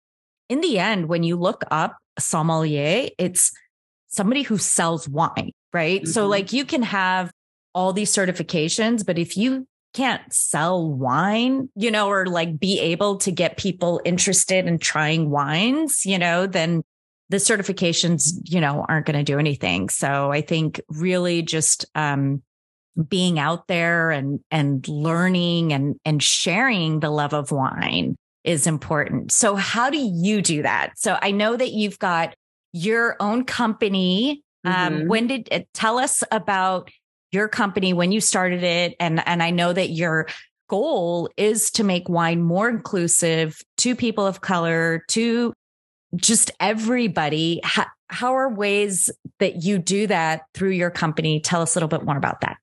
[0.47, 3.51] in the end, when you look up sommelier, it's
[4.07, 6.01] somebody who sells wine, right?
[6.01, 6.11] Mm-hmm.
[6.11, 7.31] So like you can have
[7.73, 13.17] all these certifications, but if you can't sell wine, you know, or like be able
[13.17, 16.83] to get people interested in trying wines, you know, then
[17.29, 19.89] the certifications, you know, aren't going to do anything.
[19.89, 22.41] So I think really just, um,
[23.07, 29.31] being out there and, and learning and, and sharing the love of wine is important.
[29.31, 30.93] So how do you do that?
[30.97, 32.35] So I know that you've got
[32.73, 34.43] your own company.
[34.65, 35.07] Um, mm-hmm.
[35.07, 36.89] when did uh, tell us about
[37.31, 40.27] your company when you started it and and I know that your
[40.67, 45.53] goal is to make wine more inclusive to people of color to
[46.15, 47.59] just everybody.
[47.63, 51.39] How, how are ways that you do that through your company?
[51.39, 52.57] Tell us a little bit more about that.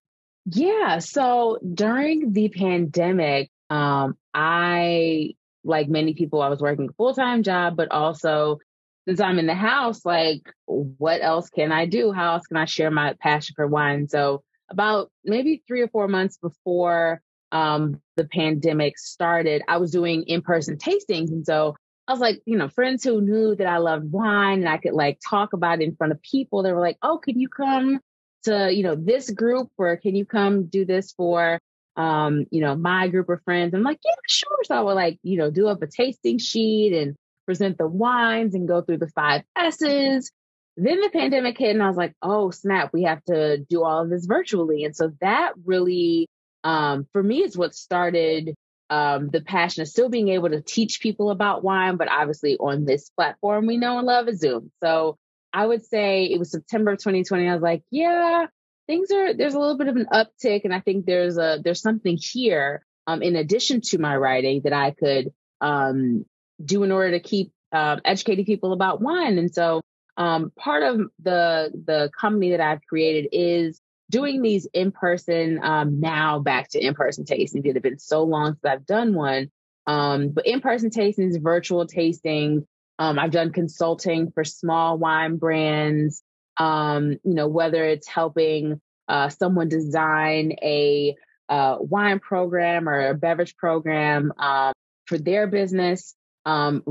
[0.46, 7.42] Yeah so during the pandemic um i like many people i was working a full-time
[7.42, 8.58] job but also
[9.06, 12.64] since i'm in the house like what else can i do how else can i
[12.64, 17.20] share my passion for wine so about maybe three or four months before
[17.52, 21.30] um, the pandemic started, I was doing in person tastings.
[21.30, 21.76] And so
[22.08, 24.92] I was like, you know, friends who knew that I loved wine and I could
[24.92, 28.00] like talk about it in front of people, they were like, oh, can you come
[28.44, 31.58] to, you know, this group or can you come do this for,
[31.96, 33.74] um, you know, my group of friends?
[33.74, 34.58] I'm like, yeah, sure.
[34.64, 37.16] So I would like, you know, do up a tasting sheet and
[37.46, 40.30] present the wines and go through the five S's
[40.76, 44.02] then the pandemic hit and I was like, oh snap, we have to do all
[44.02, 44.84] of this virtually.
[44.84, 46.28] And so that really,
[46.64, 48.54] um, for me, is what started
[48.90, 52.84] um, the passion of still being able to teach people about wine, but obviously on
[52.84, 54.70] this platform we know and love is Zoom.
[54.82, 55.16] So
[55.52, 57.48] I would say it was September of 2020.
[57.48, 58.46] I was like, yeah,
[58.86, 60.64] things are, there's a little bit of an uptick.
[60.64, 64.74] And I think there's a, there's something here, um, in addition to my writing that
[64.74, 65.32] I could,
[65.62, 66.26] um,
[66.64, 69.38] do in order to keep, uh, educating people about wine.
[69.38, 69.80] And so
[70.16, 73.80] um, part of the the company that I've created is
[74.10, 77.66] doing these in person um, now back to in person tastings.
[77.66, 79.50] It had been so long since I've done one,
[79.86, 82.64] um, but in person tastings, virtual tastings.
[82.98, 86.22] Um, I've done consulting for small wine brands.
[86.56, 91.14] Um, you know, whether it's helping uh, someone design a
[91.50, 94.72] uh, wine program or a beverage program um,
[95.04, 96.14] for their business,
[96.46, 96.82] um,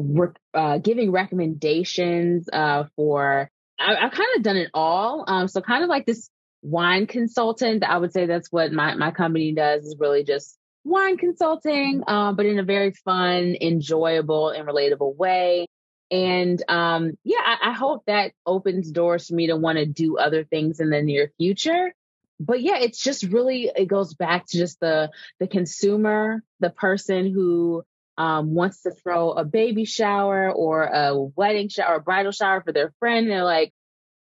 [0.53, 3.49] uh, giving recommendations uh, for.
[3.80, 5.26] I, have kind of done it all.
[5.28, 6.30] Um, so kind of like this
[6.62, 7.84] wine consultant.
[7.84, 12.36] I would say that's what my my company does is really just wine consulting, um,
[12.36, 15.68] but in a very fun, enjoyable, and relatable way.
[16.12, 20.18] And um, yeah, I, I hope that opens doors for me to want to do
[20.18, 21.93] other things in the near future.
[22.39, 27.32] But yeah, it's just really it goes back to just the the consumer, the person
[27.32, 27.84] who
[28.18, 32.72] um, wants to throw a baby shower or a wedding shower, or bridal shower for
[32.72, 33.30] their friend.
[33.30, 33.74] They're like,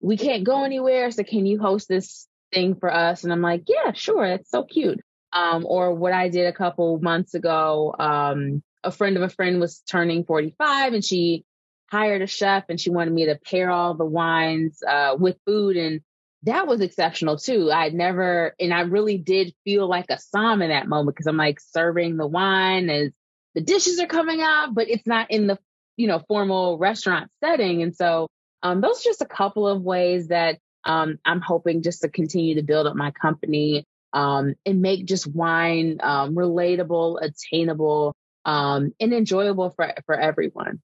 [0.01, 1.11] we can't go anywhere.
[1.11, 3.25] So can you host this thing for us?
[3.25, 4.25] And I'm like, yeah, sure.
[4.25, 5.01] It's so cute.
[5.33, 9.61] Um, or what I did a couple months ago, um, a friend of a friend
[9.61, 11.45] was turning 45 and she
[11.91, 15.77] hired a chef and she wanted me to pair all the wines uh, with food.
[15.77, 16.01] And
[16.45, 17.71] that was exceptional too.
[17.71, 21.37] I'd never, and I really did feel like a som in that moment because I'm
[21.37, 23.13] like serving the wine as
[23.55, 25.59] the dishes are coming out, but it's not in the,
[25.97, 27.83] you know, formal restaurant setting.
[27.83, 28.29] And so
[28.63, 32.55] um, those are just a couple of ways that um, I'm hoping just to continue
[32.57, 39.13] to build up my company um, and make just wine um, relatable, attainable, um, and
[39.13, 40.81] enjoyable for for everyone.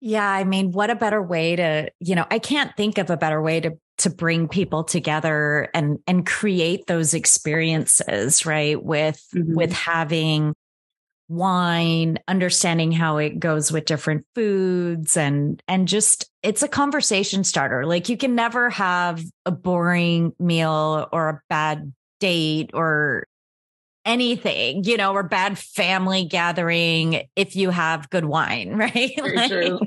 [0.00, 3.16] Yeah, I mean, what a better way to, you know, I can't think of a
[3.16, 8.82] better way to to bring people together and and create those experiences, right?
[8.82, 9.54] With mm-hmm.
[9.54, 10.54] with having
[11.28, 17.86] wine, understanding how it goes with different foods and and just it's a conversation starter.
[17.86, 23.26] Like you can never have a boring meal or a bad date or
[24.04, 29.12] anything, you know, or bad family gathering if you have good wine, right?
[29.16, 29.80] Very like, true.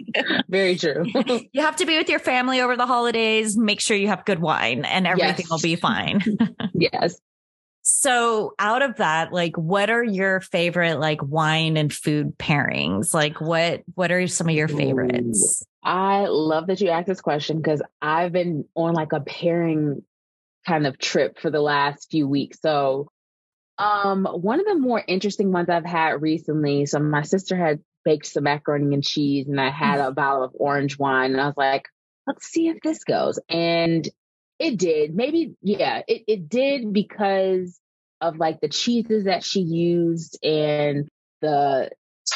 [0.50, 1.06] Very true.
[1.52, 3.58] you have to be with your family over the holidays.
[3.58, 5.50] Make sure you have good wine and everything yes.
[5.50, 6.22] will be fine.
[6.74, 7.20] yes.
[7.90, 13.14] So out of that, like what are your favorite like wine and food pairings?
[13.14, 15.66] Like what what are some of your favorites?
[15.82, 20.04] I love that you asked this question because I've been on like a pairing
[20.68, 22.60] kind of trip for the last few weeks.
[22.62, 23.10] So,
[23.78, 26.88] um, one of the more interesting ones I've had recently.
[26.88, 30.52] So, my sister had baked some macaroni and cheese, and I had a bottle of
[30.56, 31.86] orange wine, and I was like,
[32.28, 33.40] let's see if this goes.
[33.48, 34.06] And
[34.60, 35.16] it did.
[35.16, 37.80] Maybe, yeah, it, it did because
[38.22, 41.08] of like the cheeses that she used and
[41.42, 41.92] the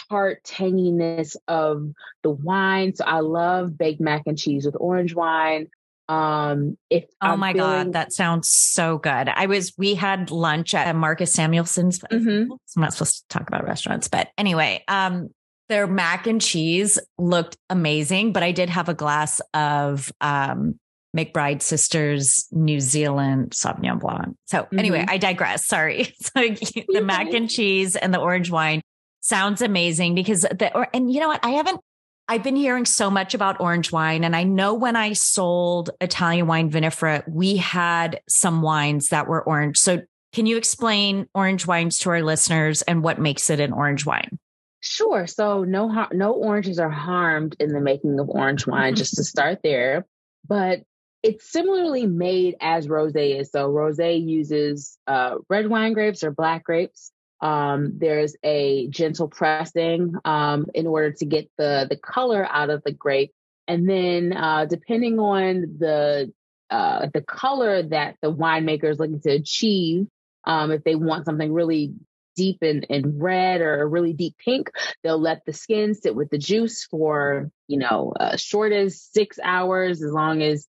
[0.10, 1.92] tart tanginess of
[2.24, 2.96] the wine.
[2.96, 5.68] So I love baked mac and cheese with orange wine.
[6.08, 9.30] Um, if oh I'm my feeling- god, that sounds so good.
[9.30, 12.00] I was we had lunch at Marcus Samuelsson's.
[12.00, 12.52] Mm-hmm.
[12.52, 15.30] I'm not supposed to talk about restaurants, but anyway, um,
[15.70, 18.34] their mac and cheese looked amazing.
[18.34, 20.78] But I did have a glass of um,
[21.16, 24.36] McBride Sisters New Zealand Sauvignon Blanc.
[24.46, 25.10] So anyway, mm-hmm.
[25.10, 25.66] I digress.
[25.66, 26.14] Sorry.
[26.22, 28.82] so the mac and cheese and the orange wine
[29.20, 31.44] sounds amazing because the or and you know what?
[31.44, 31.82] I haven't
[32.28, 34.24] I've been hearing so much about orange wine.
[34.24, 39.44] And I know when I sold Italian wine vinifera, we had some wines that were
[39.44, 39.78] orange.
[39.78, 44.06] So can you explain orange wines to our listeners and what makes it an orange
[44.06, 44.40] wine?
[44.80, 45.28] Sure.
[45.28, 49.60] So no no oranges are harmed in the making of orange wine, just to start
[49.62, 50.08] there.
[50.48, 50.84] But
[51.24, 53.52] it's similarly made as rosé is.
[53.52, 57.12] So rosé uses uh, red wine grapes or black grapes.
[57.42, 62.84] Um, there's a gentle pressing um, in order to get the the color out of
[62.84, 63.34] the grape,
[63.68, 66.32] and then uh, depending on the
[66.70, 70.08] uh, the color that the winemaker is looking to achieve,
[70.46, 71.94] um, if they want something really
[72.36, 74.72] deep in, in red or really deep pink,
[75.04, 79.40] they'll let the skin sit with the juice for you know uh, short as six
[79.44, 80.68] hours, as long as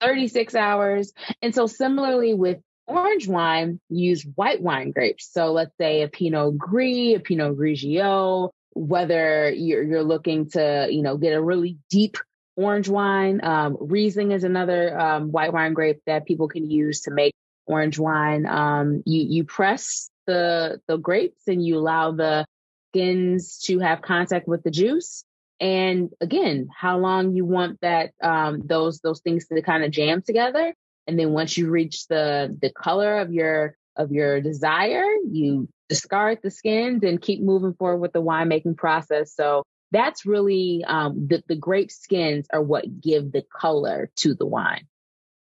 [0.00, 1.12] 36 hours.
[1.42, 5.30] And so similarly with orange wine, use white wine grapes.
[5.32, 11.02] So let's say a Pinot Gris, a Pinot Grigio, whether you're, you're looking to, you
[11.02, 12.16] know, get a really deep
[12.56, 13.40] orange wine.
[13.42, 17.34] Um, Riesling is another um, white wine grape that people can use to make
[17.66, 18.46] orange wine.
[18.46, 22.44] Um, you, you press the, the grapes and you allow the
[22.90, 25.24] skins to have contact with the juice.
[25.60, 30.22] And again, how long you want that, um, those, those things to kind of jam
[30.22, 30.74] together.
[31.06, 36.38] And then once you reach the the color of your of your desire, you discard
[36.42, 39.34] the skins and keep moving forward with the winemaking process.
[39.34, 44.46] So that's really um, the the grape skins are what give the color to the
[44.46, 44.86] wine.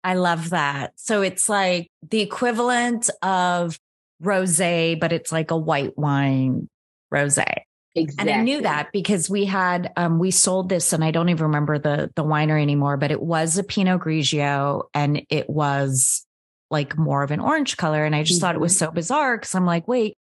[0.03, 0.93] I love that.
[0.97, 3.79] So it's like the equivalent of
[4.23, 6.69] rosé, but it's like a white wine
[7.13, 7.64] rosé.
[7.97, 8.33] Exactly.
[8.33, 11.45] And I knew that because we had um, we sold this and I don't even
[11.45, 16.27] remember the the winery anymore, but it was a Pinot Grigio and it was
[16.71, 18.05] like more of an orange color.
[18.05, 18.47] And I just mm-hmm.
[18.47, 18.87] thought it was mm-hmm.
[18.87, 20.17] so bizarre because I'm like, wait,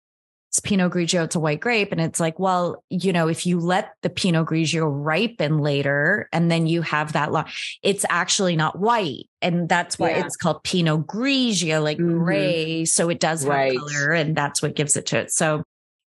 [0.49, 1.93] it's Pinot Grigio, it's a white grape.
[1.93, 6.51] And it's like, well, you know, if you let the Pinot Grigio ripen later and
[6.51, 7.45] then you have that long,
[7.82, 9.30] it's actually not white.
[9.41, 10.26] And that's why yeah.
[10.26, 12.17] it's called Pinot Grigio, like mm-hmm.
[12.17, 12.84] gray.
[12.84, 13.78] So it does have right.
[13.78, 15.32] color and that's what gives it to it.
[15.32, 15.63] So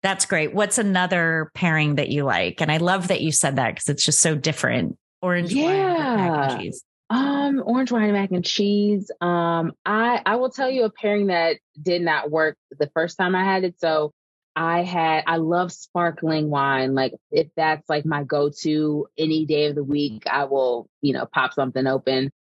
[0.04, 0.54] that's great.
[0.54, 2.62] What's another pairing that you like?
[2.62, 4.98] And I love that you said that because it's just so different.
[5.22, 5.66] Orange yeah.
[5.66, 6.84] wine, mac and cheese.
[7.10, 9.12] Um, orange wine and mac and cheese.
[9.22, 13.36] Um, I I will tell you a pairing that did not work the first time
[13.36, 13.80] I had it.
[13.80, 14.12] So
[14.56, 16.96] I had I love sparkling wine.
[16.96, 21.26] Like if that's like my go-to any day of the week, I will, you know,
[21.26, 22.32] pop something open.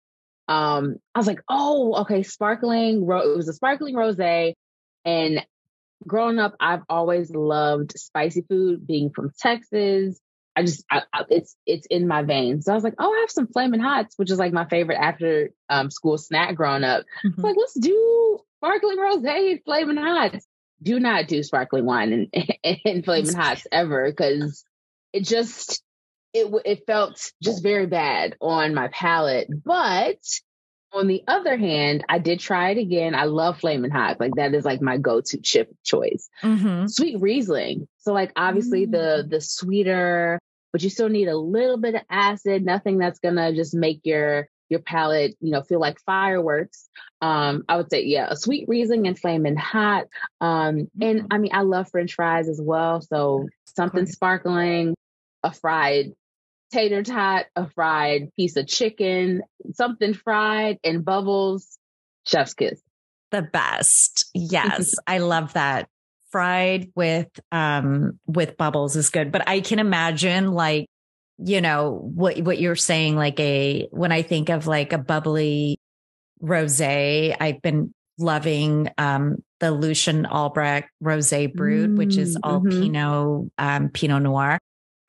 [0.49, 3.07] Um, I was like, oh, okay, sparkling.
[3.07, 4.55] Ro- it was a sparkling rosé,
[5.05, 5.45] and
[6.07, 8.87] growing up, I've always loved spicy food.
[8.87, 10.21] Being from Texas,
[10.57, 12.65] I just I, I, it's it's in my veins.
[12.65, 14.99] So I was like, oh, I have some flaming hots, which is like my favorite
[15.01, 17.05] after um, school snack growing up.
[17.25, 17.41] Mm-hmm.
[17.41, 20.47] Like, let's do sparkling rosé, flaming hots.
[20.83, 24.65] Do not do sparkling wine and, and flaming hots ever because
[25.13, 25.83] it just
[26.33, 29.49] it it felt just very bad on my palate.
[29.65, 30.19] But
[30.93, 33.15] on the other hand, I did try it again.
[33.15, 34.19] I love Flaming Hot.
[34.19, 36.29] Like that is like my go-to chip choice.
[36.43, 36.87] Mm-hmm.
[36.87, 37.89] Sweet Riesling.
[37.99, 38.93] So like obviously mm-hmm.
[38.93, 39.31] the mm.
[39.31, 40.41] the sweeter,
[40.73, 42.65] but you still need a little bit of acid.
[42.65, 46.89] Nothing that's gonna just make your your palate, you know, feel like fireworks.
[47.21, 50.07] Um, I would say, yeah, a sweet Riesling and Flaming Hot.
[50.41, 51.03] Um, mm-hmm.
[51.03, 53.01] and I mean, I love French fries as well.
[53.01, 54.95] So something sparkling,
[55.43, 56.13] a fried
[56.71, 59.43] tater tot, a fried piece of chicken,
[59.75, 61.79] something fried and bubbles,
[62.27, 62.81] chef's kiss.
[63.31, 64.27] The best.
[64.35, 64.95] Yes.
[65.07, 65.89] I love that.
[66.31, 69.33] Fried with um with bubbles is good.
[69.33, 70.87] But I can imagine like,
[71.39, 75.81] you know, what what you're saying, like a when I think of like a bubbly
[76.41, 82.81] rose, I've been loving um the Lucien Albrecht Rose Brut, mm, which is all mm-hmm.
[82.81, 84.61] Pinot um Pinot Noir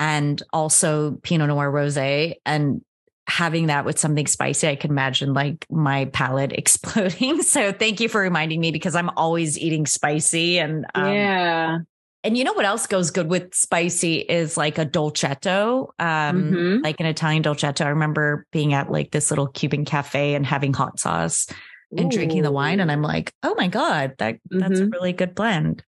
[0.01, 2.81] and also Pinot Noir Rosé and
[3.27, 7.43] having that with something spicy, I can imagine like my palate exploding.
[7.43, 11.77] So thank you for reminding me because I'm always eating spicy and um, yeah.
[12.23, 16.83] And you know what else goes good with spicy is like a dolcetto, um, mm-hmm.
[16.83, 17.85] like an Italian dolcetto.
[17.85, 21.47] I remember being at like this little Cuban cafe and having hot sauce
[21.95, 22.15] and Ooh.
[22.15, 24.83] drinking the wine, and I'm like, oh my god, that that's mm-hmm.
[24.83, 25.83] a really good blend.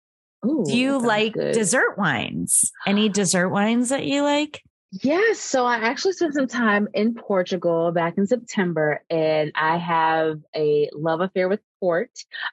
[0.45, 1.53] Ooh, Do you like good.
[1.53, 2.71] dessert wines?
[2.87, 4.61] Any dessert wines that you like?
[4.91, 5.39] Yes.
[5.39, 10.89] So I actually spent some time in Portugal back in September, and I have a
[10.93, 12.11] love affair with port,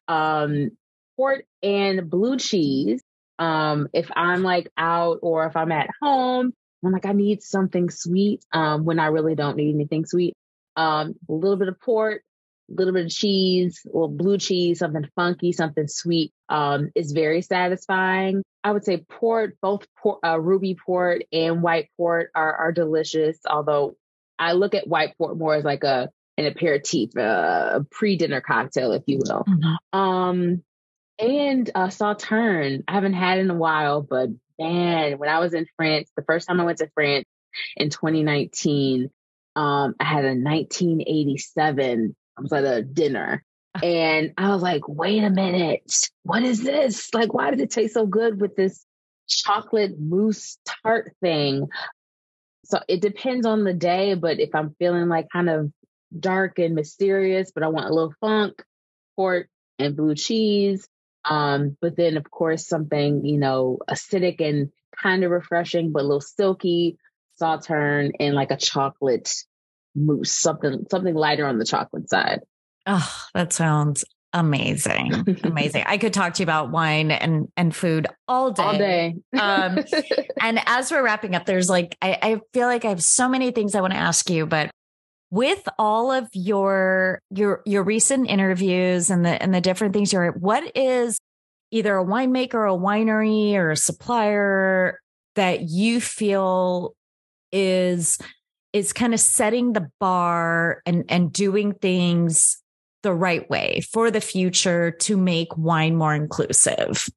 [0.08, 0.70] um,
[1.16, 3.02] port and blue cheese.
[3.38, 6.52] Um, if I'm like out or if I'm at home,
[6.84, 8.44] I'm like, I need something sweet.
[8.52, 10.34] Um, when I really don't need anything sweet.
[10.76, 12.22] Um, a little bit of port,
[12.70, 17.42] a little bit of cheese, or blue cheese, something funky, something sweet, um, is very
[17.42, 18.42] satisfying.
[18.62, 23.38] I would say port, both port, uh, ruby port and white port are, are delicious.
[23.48, 23.96] Although
[24.38, 28.92] I look at white port more as like a an aperitif, uh, a pre-dinner cocktail,
[28.92, 29.44] if you will.
[29.48, 29.98] Mm-hmm.
[29.98, 30.62] Um,
[31.18, 34.28] and uh, Sauternes, I haven't had in a while, but
[34.58, 37.24] man, when I was in France, the first time I went to France
[37.74, 39.10] in 2019,
[39.54, 43.42] um, I had a 1987 I was at a dinner
[43.82, 47.12] and I was like, wait a minute, what is this?
[47.14, 48.84] Like, why did it taste so good with this
[49.28, 51.68] chocolate mousse tart thing?
[52.64, 55.70] So it depends on the day, but if I'm feeling like kind of
[56.18, 58.62] dark and mysterious, but I want a little funk,
[59.16, 59.48] port
[59.78, 60.88] and blue cheese.
[61.24, 64.70] Um, but then of course something, you know, acidic and
[65.00, 66.98] kind of refreshing, but a little silky,
[67.40, 69.32] Sauternes and like a chocolate
[69.94, 72.40] mousse, something something lighter on the chocolate side.
[72.86, 75.24] Oh, that sounds amazing.
[75.44, 75.84] Amazing.
[75.86, 78.62] I could talk to you about wine and and food all day.
[78.62, 79.14] All day.
[79.38, 79.78] um,
[80.40, 83.50] and as we're wrapping up, there's like I, I feel like I have so many
[83.50, 84.70] things I want to ask you, but
[85.30, 90.32] with all of your your your recent interviews and the and the different things you're
[90.32, 91.18] what is
[91.72, 95.00] either a winemaker, a winery, or a supplier
[95.34, 96.94] that you feel
[97.52, 98.18] is
[98.72, 102.62] is kind of setting the bar and and doing things
[103.06, 107.08] the right way for the future to make wine more inclusive?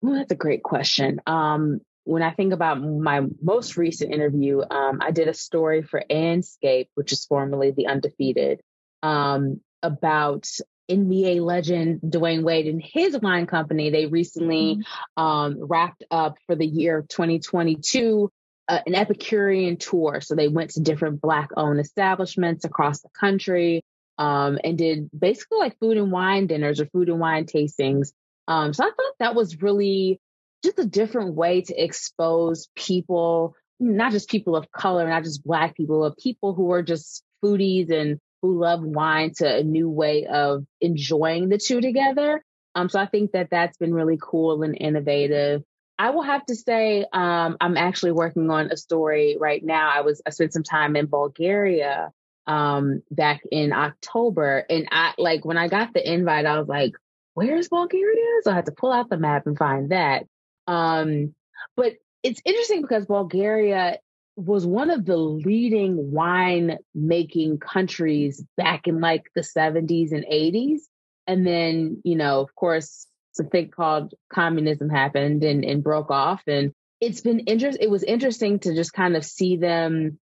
[0.00, 1.20] Well, that's a great question.
[1.26, 6.02] Um, when I think about my most recent interview, um, I did a story for
[6.10, 8.62] Andscape, which is formerly The Undefeated,
[9.02, 10.48] um, about
[10.90, 13.90] NBA legend Dwyane Wade and his wine company.
[13.90, 15.22] They recently mm-hmm.
[15.22, 18.30] um, wrapped up for the year 2022
[18.68, 20.20] uh, an Epicurean tour.
[20.22, 23.82] So they went to different Black owned establishments across the country
[24.18, 28.12] um, and did basically like food and wine dinners or food and wine tastings.
[28.46, 30.20] Um, so I thought that was really
[30.64, 35.76] just a different way to expose people, not just people of color, not just Black
[35.76, 40.26] people, but people who are just foodies and who love wine to a new way
[40.26, 42.42] of enjoying the two together.
[42.74, 45.62] Um, so I think that that's been really cool and innovative.
[45.98, 49.90] I will have to say, um, I'm actually working on a story right now.
[49.92, 52.12] I was I spent some time in Bulgaria
[52.48, 56.92] um, back in October, and I like when I got the invite, I was like,
[57.34, 60.24] "Where's Bulgaria?" So I had to pull out the map and find that.
[60.66, 61.34] Um,
[61.76, 63.98] but it's interesting because Bulgaria
[64.36, 70.80] was one of the leading wine making countries back in like the 70s and 80s.
[71.26, 73.06] And then, you know, of course,
[73.50, 76.42] thing called communism happened and, and broke off.
[76.46, 77.82] And it's been interesting.
[77.82, 80.18] It was interesting to just kind of see them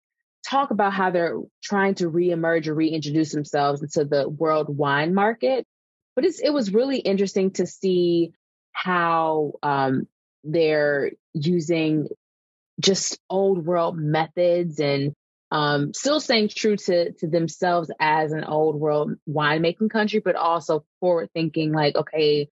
[0.45, 5.65] talk about how they're trying to reemerge or reintroduce themselves into the world wine market.
[6.15, 8.31] But it was really interesting to see
[8.71, 10.07] how um,
[10.43, 12.07] they're using
[12.79, 15.13] just old world methods and
[15.51, 20.85] um, still staying true to to themselves as an old world winemaking country, but also
[20.99, 22.49] forward thinking like, okay,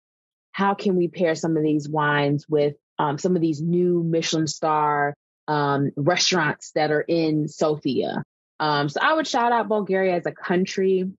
[0.52, 4.48] how can we pair some of these wines with um, some of these new Michelin
[4.48, 5.14] star
[5.48, 8.24] um, restaurants that are in Sofia?
[8.60, 11.12] Um, so I would shout out Bulgaria as a country.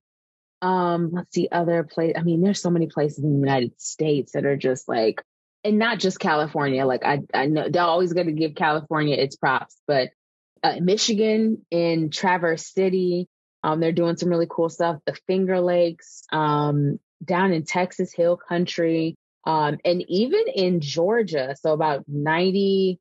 [0.60, 2.14] Um, let's see other place.
[2.16, 5.22] I mean, there's so many places in the United States that are just like,
[5.64, 6.84] and not just California.
[6.84, 10.10] Like I, I know they're always going to give California its props, but
[10.62, 13.28] uh, Michigan in Traverse City,
[13.62, 14.98] um, they're doing some really cool stuff.
[15.06, 21.72] The Finger Lakes, um, down in Texas Hill Country, um, and even in Georgia, so
[21.72, 23.00] about 90,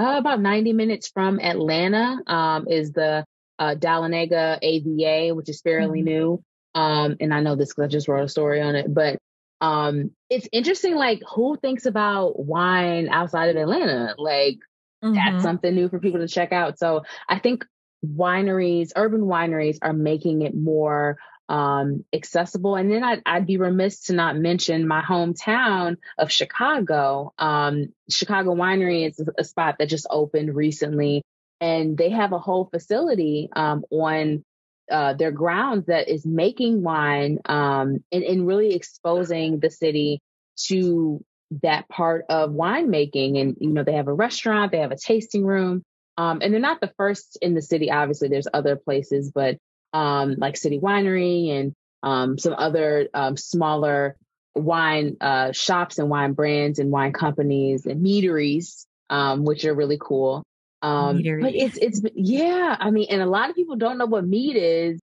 [0.00, 3.24] uh, about 90 minutes from Atlanta, um, is the
[3.58, 6.06] uh, Dahlonega AVA, which is fairly mm-hmm.
[6.06, 6.42] new.
[6.74, 9.18] Um, and I know this because I just wrote a story on it, but
[9.60, 14.14] um, it's interesting, like who thinks about wine outside of Atlanta?
[14.16, 14.58] Like
[15.04, 15.14] mm-hmm.
[15.14, 16.78] that's something new for people to check out.
[16.78, 17.66] So I think
[18.04, 21.18] wineries, urban wineries are making it more
[21.50, 22.76] um, accessible.
[22.76, 27.34] And then I'd, I'd, be remiss to not mention my hometown of Chicago.
[27.38, 31.22] Um, Chicago Winery is a spot that just opened recently,
[31.60, 34.44] and they have a whole facility um, on
[34.92, 40.20] uh, their grounds that is making wine um, and, and really exposing the city
[40.68, 41.24] to
[41.62, 43.40] that part of winemaking.
[43.40, 45.82] And, you know, they have a restaurant, they have a tasting room.
[46.16, 47.90] Um, and they're not the first in the city.
[47.90, 49.56] Obviously, there's other places, but
[49.92, 54.16] um, like City Winery and um, some other um, smaller
[54.54, 59.98] wine uh, shops and wine brands and wine companies and meaderies, um, which are really
[60.00, 60.42] cool.
[60.82, 64.26] Um, but it's it's yeah, I mean, and a lot of people don't know what
[64.26, 64.98] mead is,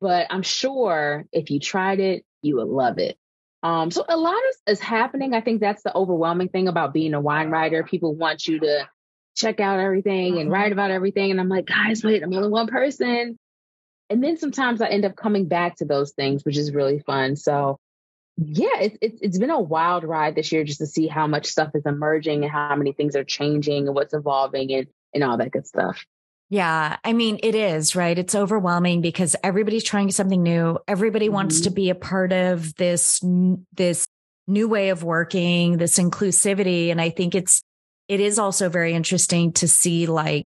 [0.00, 3.16] but I'm sure if you tried it, you would love it.
[3.62, 5.34] Um, so a lot is, is happening.
[5.34, 7.84] I think that's the overwhelming thing about being a wine writer.
[7.84, 8.88] People want you to
[9.36, 10.52] check out everything and mm-hmm.
[10.52, 11.30] write about everything.
[11.30, 13.38] And I'm like, guys, wait, I'm only one person.
[14.12, 17.34] And then sometimes I end up coming back to those things, which is really fun.
[17.34, 17.78] So
[18.36, 21.46] yeah, it's, it's it's been a wild ride this year just to see how much
[21.46, 25.38] stuff is emerging and how many things are changing and what's evolving and and all
[25.38, 26.04] that good stuff.
[26.50, 28.18] Yeah, I mean it is, right?
[28.18, 30.78] It's overwhelming because everybody's trying something new.
[30.86, 31.34] Everybody mm-hmm.
[31.34, 31.74] wants to mm-hmm.
[31.74, 33.20] be a part of this
[33.74, 34.06] this
[34.46, 37.62] new way of working, this inclusivity and I think it's
[38.08, 40.44] it is also very interesting to see like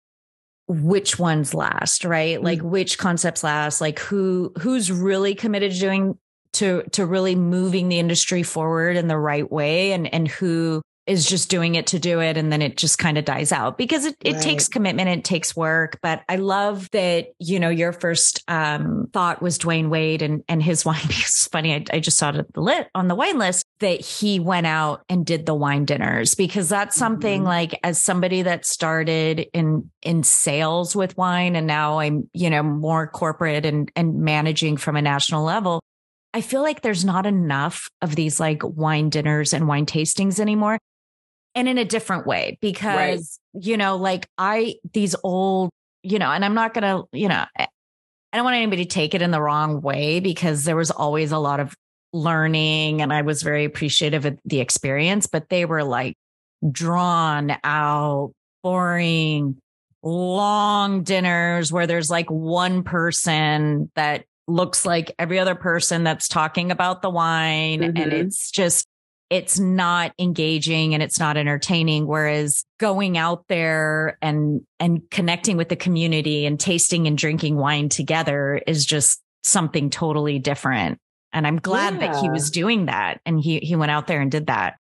[0.68, 2.36] which ones last, right?
[2.36, 2.44] Mm-hmm.
[2.44, 6.18] Like which concepts last, like who who's really committed to doing
[6.54, 11.26] to to really moving the industry forward in the right way and and who is
[11.26, 14.04] just doing it to do it and then it just kind of dies out because
[14.04, 14.42] it, it right.
[14.42, 19.42] takes commitment it takes work but i love that you know your first um, thought
[19.42, 22.60] was dwyane wade and and his wine it's funny I, I, just saw it the
[22.60, 26.68] lit on the wine list that he went out and did the wine dinners because
[26.68, 27.48] that's something mm-hmm.
[27.48, 32.62] like as somebody that started in in sales with wine and now i'm you know
[32.62, 35.80] more corporate and and managing from a national level
[36.34, 40.78] I feel like there's not enough of these like wine dinners and wine tastings anymore
[41.54, 43.64] and in a different way because right.
[43.64, 45.70] you know like i these old
[46.02, 47.66] you know and i'm not gonna you know i
[48.32, 51.38] don't want anybody to take it in the wrong way because there was always a
[51.38, 51.74] lot of
[52.12, 56.14] learning and i was very appreciative of the experience but they were like
[56.70, 58.32] drawn out
[58.62, 59.56] boring
[60.02, 66.70] long dinners where there's like one person that looks like every other person that's talking
[66.70, 67.96] about the wine mm-hmm.
[67.96, 68.86] and it's just
[69.32, 75.70] it's not engaging and it's not entertaining whereas going out there and and connecting with
[75.70, 80.98] the community and tasting and drinking wine together is just something totally different
[81.32, 82.12] and i'm glad yeah.
[82.12, 84.74] that he was doing that and he he went out there and did that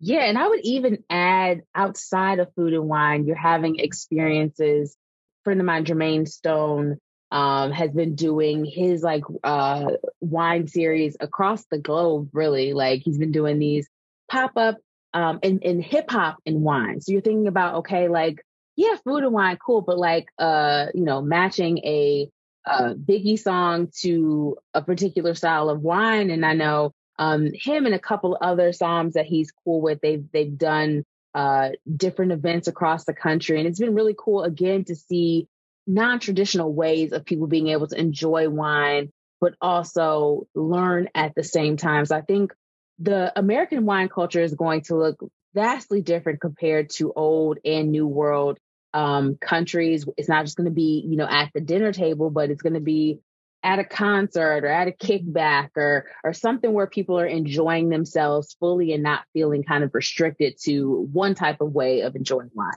[0.00, 4.92] Yeah, and I would even add outside of food and wine, you're having experiences.
[4.92, 6.98] A friend of mine, Jermaine Stone,
[7.30, 9.90] um, has been doing his like uh,
[10.20, 12.74] wine series across the globe, really.
[12.74, 13.88] Like he's been doing these
[14.28, 14.76] pop up
[15.14, 17.00] um, in, in hip hop and wine.
[17.00, 18.42] So you're thinking about, okay, like,
[18.76, 22.30] yeah, food and wine, cool, but like, uh, you know, matching a,
[22.66, 26.30] a Biggie song to a particular style of wine.
[26.30, 30.24] And I know um, him and a couple other soms that he's cool with, they've,
[30.32, 31.04] they've done
[31.34, 33.58] uh, different events across the country.
[33.58, 35.48] And it's been really cool again to see
[35.86, 39.10] non-traditional ways of people being able to enjoy wine,
[39.40, 42.04] but also learn at the same time.
[42.06, 42.52] So I think
[42.98, 45.18] the American wine culture is going to look
[45.54, 48.58] vastly different compared to old and new world
[48.94, 50.06] um, countries.
[50.16, 52.74] It's not just going to be, you know, at the dinner table, but it's going
[52.74, 53.20] to be
[53.62, 58.56] at a concert or at a kickback or or something where people are enjoying themselves
[58.60, 62.72] fully and not feeling kind of restricted to one type of way of enjoying wine.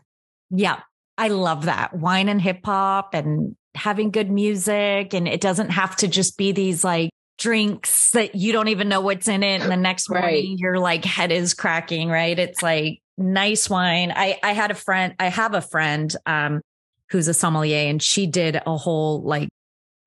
[0.49, 0.79] Yeah,
[1.17, 1.93] I love that.
[1.93, 6.51] Wine and hip hop and having good music and it doesn't have to just be
[6.51, 7.09] these like
[7.41, 9.61] drinks that you don't even know what's in it.
[9.61, 10.59] And the next morning right.
[10.59, 12.37] your like head is cracking, right?
[12.37, 14.13] It's like nice wine.
[14.15, 16.61] I, I had a friend, I have a friend, um,
[17.09, 19.49] who's a sommelier and she did a whole like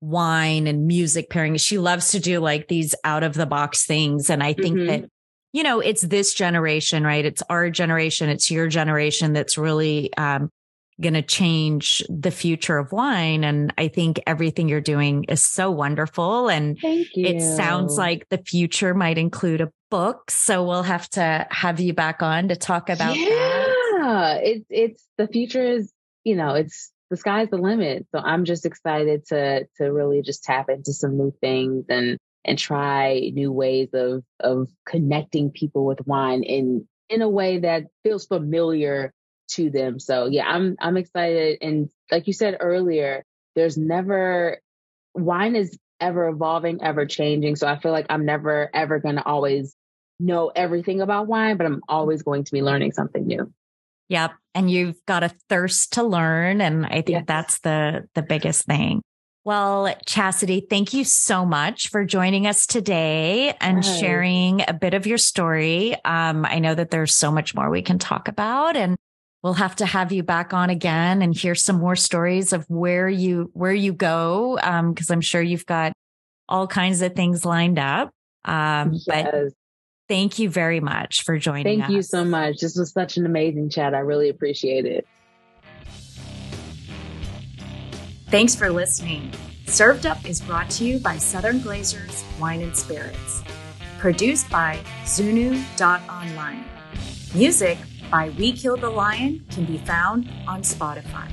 [0.01, 1.57] wine and music pairing.
[1.57, 4.29] She loves to do like these out of the box things.
[4.29, 4.87] And I think mm-hmm.
[4.87, 5.09] that,
[5.51, 7.25] you know, it's this generation, right?
[7.25, 8.29] It's our generation.
[8.29, 10.49] It's your generation that's really, um,
[11.01, 13.43] going to change the future of wine.
[13.43, 16.49] And I think everything you're doing is so wonderful.
[16.49, 20.31] And it sounds like the future might include a book.
[20.31, 24.39] So we'll have to have you back on to talk about yeah, that.
[24.43, 25.91] It's, it's the future is,
[26.23, 28.07] you know, it's the sky's the limit.
[28.13, 32.57] So I'm just excited to, to really just tap into some new things and, and
[32.57, 38.25] try new ways of, of connecting people with wine in, in a way that feels
[38.25, 39.11] familiar
[39.49, 39.99] to them.
[39.99, 41.59] So yeah, I'm I'm excited.
[41.61, 43.23] And like you said earlier,
[43.55, 44.59] there's never
[45.13, 47.55] wine is ever evolving, ever changing.
[47.55, 49.75] So I feel like I'm never ever gonna always
[50.19, 53.51] know everything about wine, but I'm always going to be learning something new.
[54.09, 54.33] Yep.
[54.53, 56.61] And you've got a thirst to learn.
[56.61, 57.23] And I think yes.
[57.27, 59.01] that's the the biggest thing.
[59.45, 65.05] Well, Chastity, thank you so much for joining us today and sharing a bit of
[65.05, 65.93] your story.
[66.03, 68.97] Um, I know that there's so much more we can talk about and
[69.45, 73.07] we'll have to have you back on again and hear some more stories of where
[73.07, 74.55] you where you go
[74.89, 75.93] because um, i'm sure you've got
[76.49, 78.09] all kinds of things lined up
[78.45, 79.05] um, yes.
[79.05, 79.53] but
[80.09, 81.83] thank you very much for joining us.
[81.83, 81.91] thank us.
[81.91, 85.07] you so much this was such an amazing chat i really appreciate it
[88.29, 89.31] thanks for listening
[89.67, 93.43] served up is brought to you by southern glazer's wine and spirits
[93.99, 96.65] produced by zunu.online
[97.35, 97.77] music
[98.09, 101.29] by We Kill the Lion can be found on Spotify.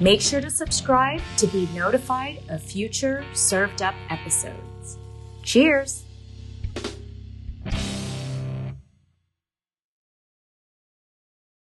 [0.00, 4.98] Make sure to subscribe to be notified of future served up episodes.
[5.42, 6.04] Cheers!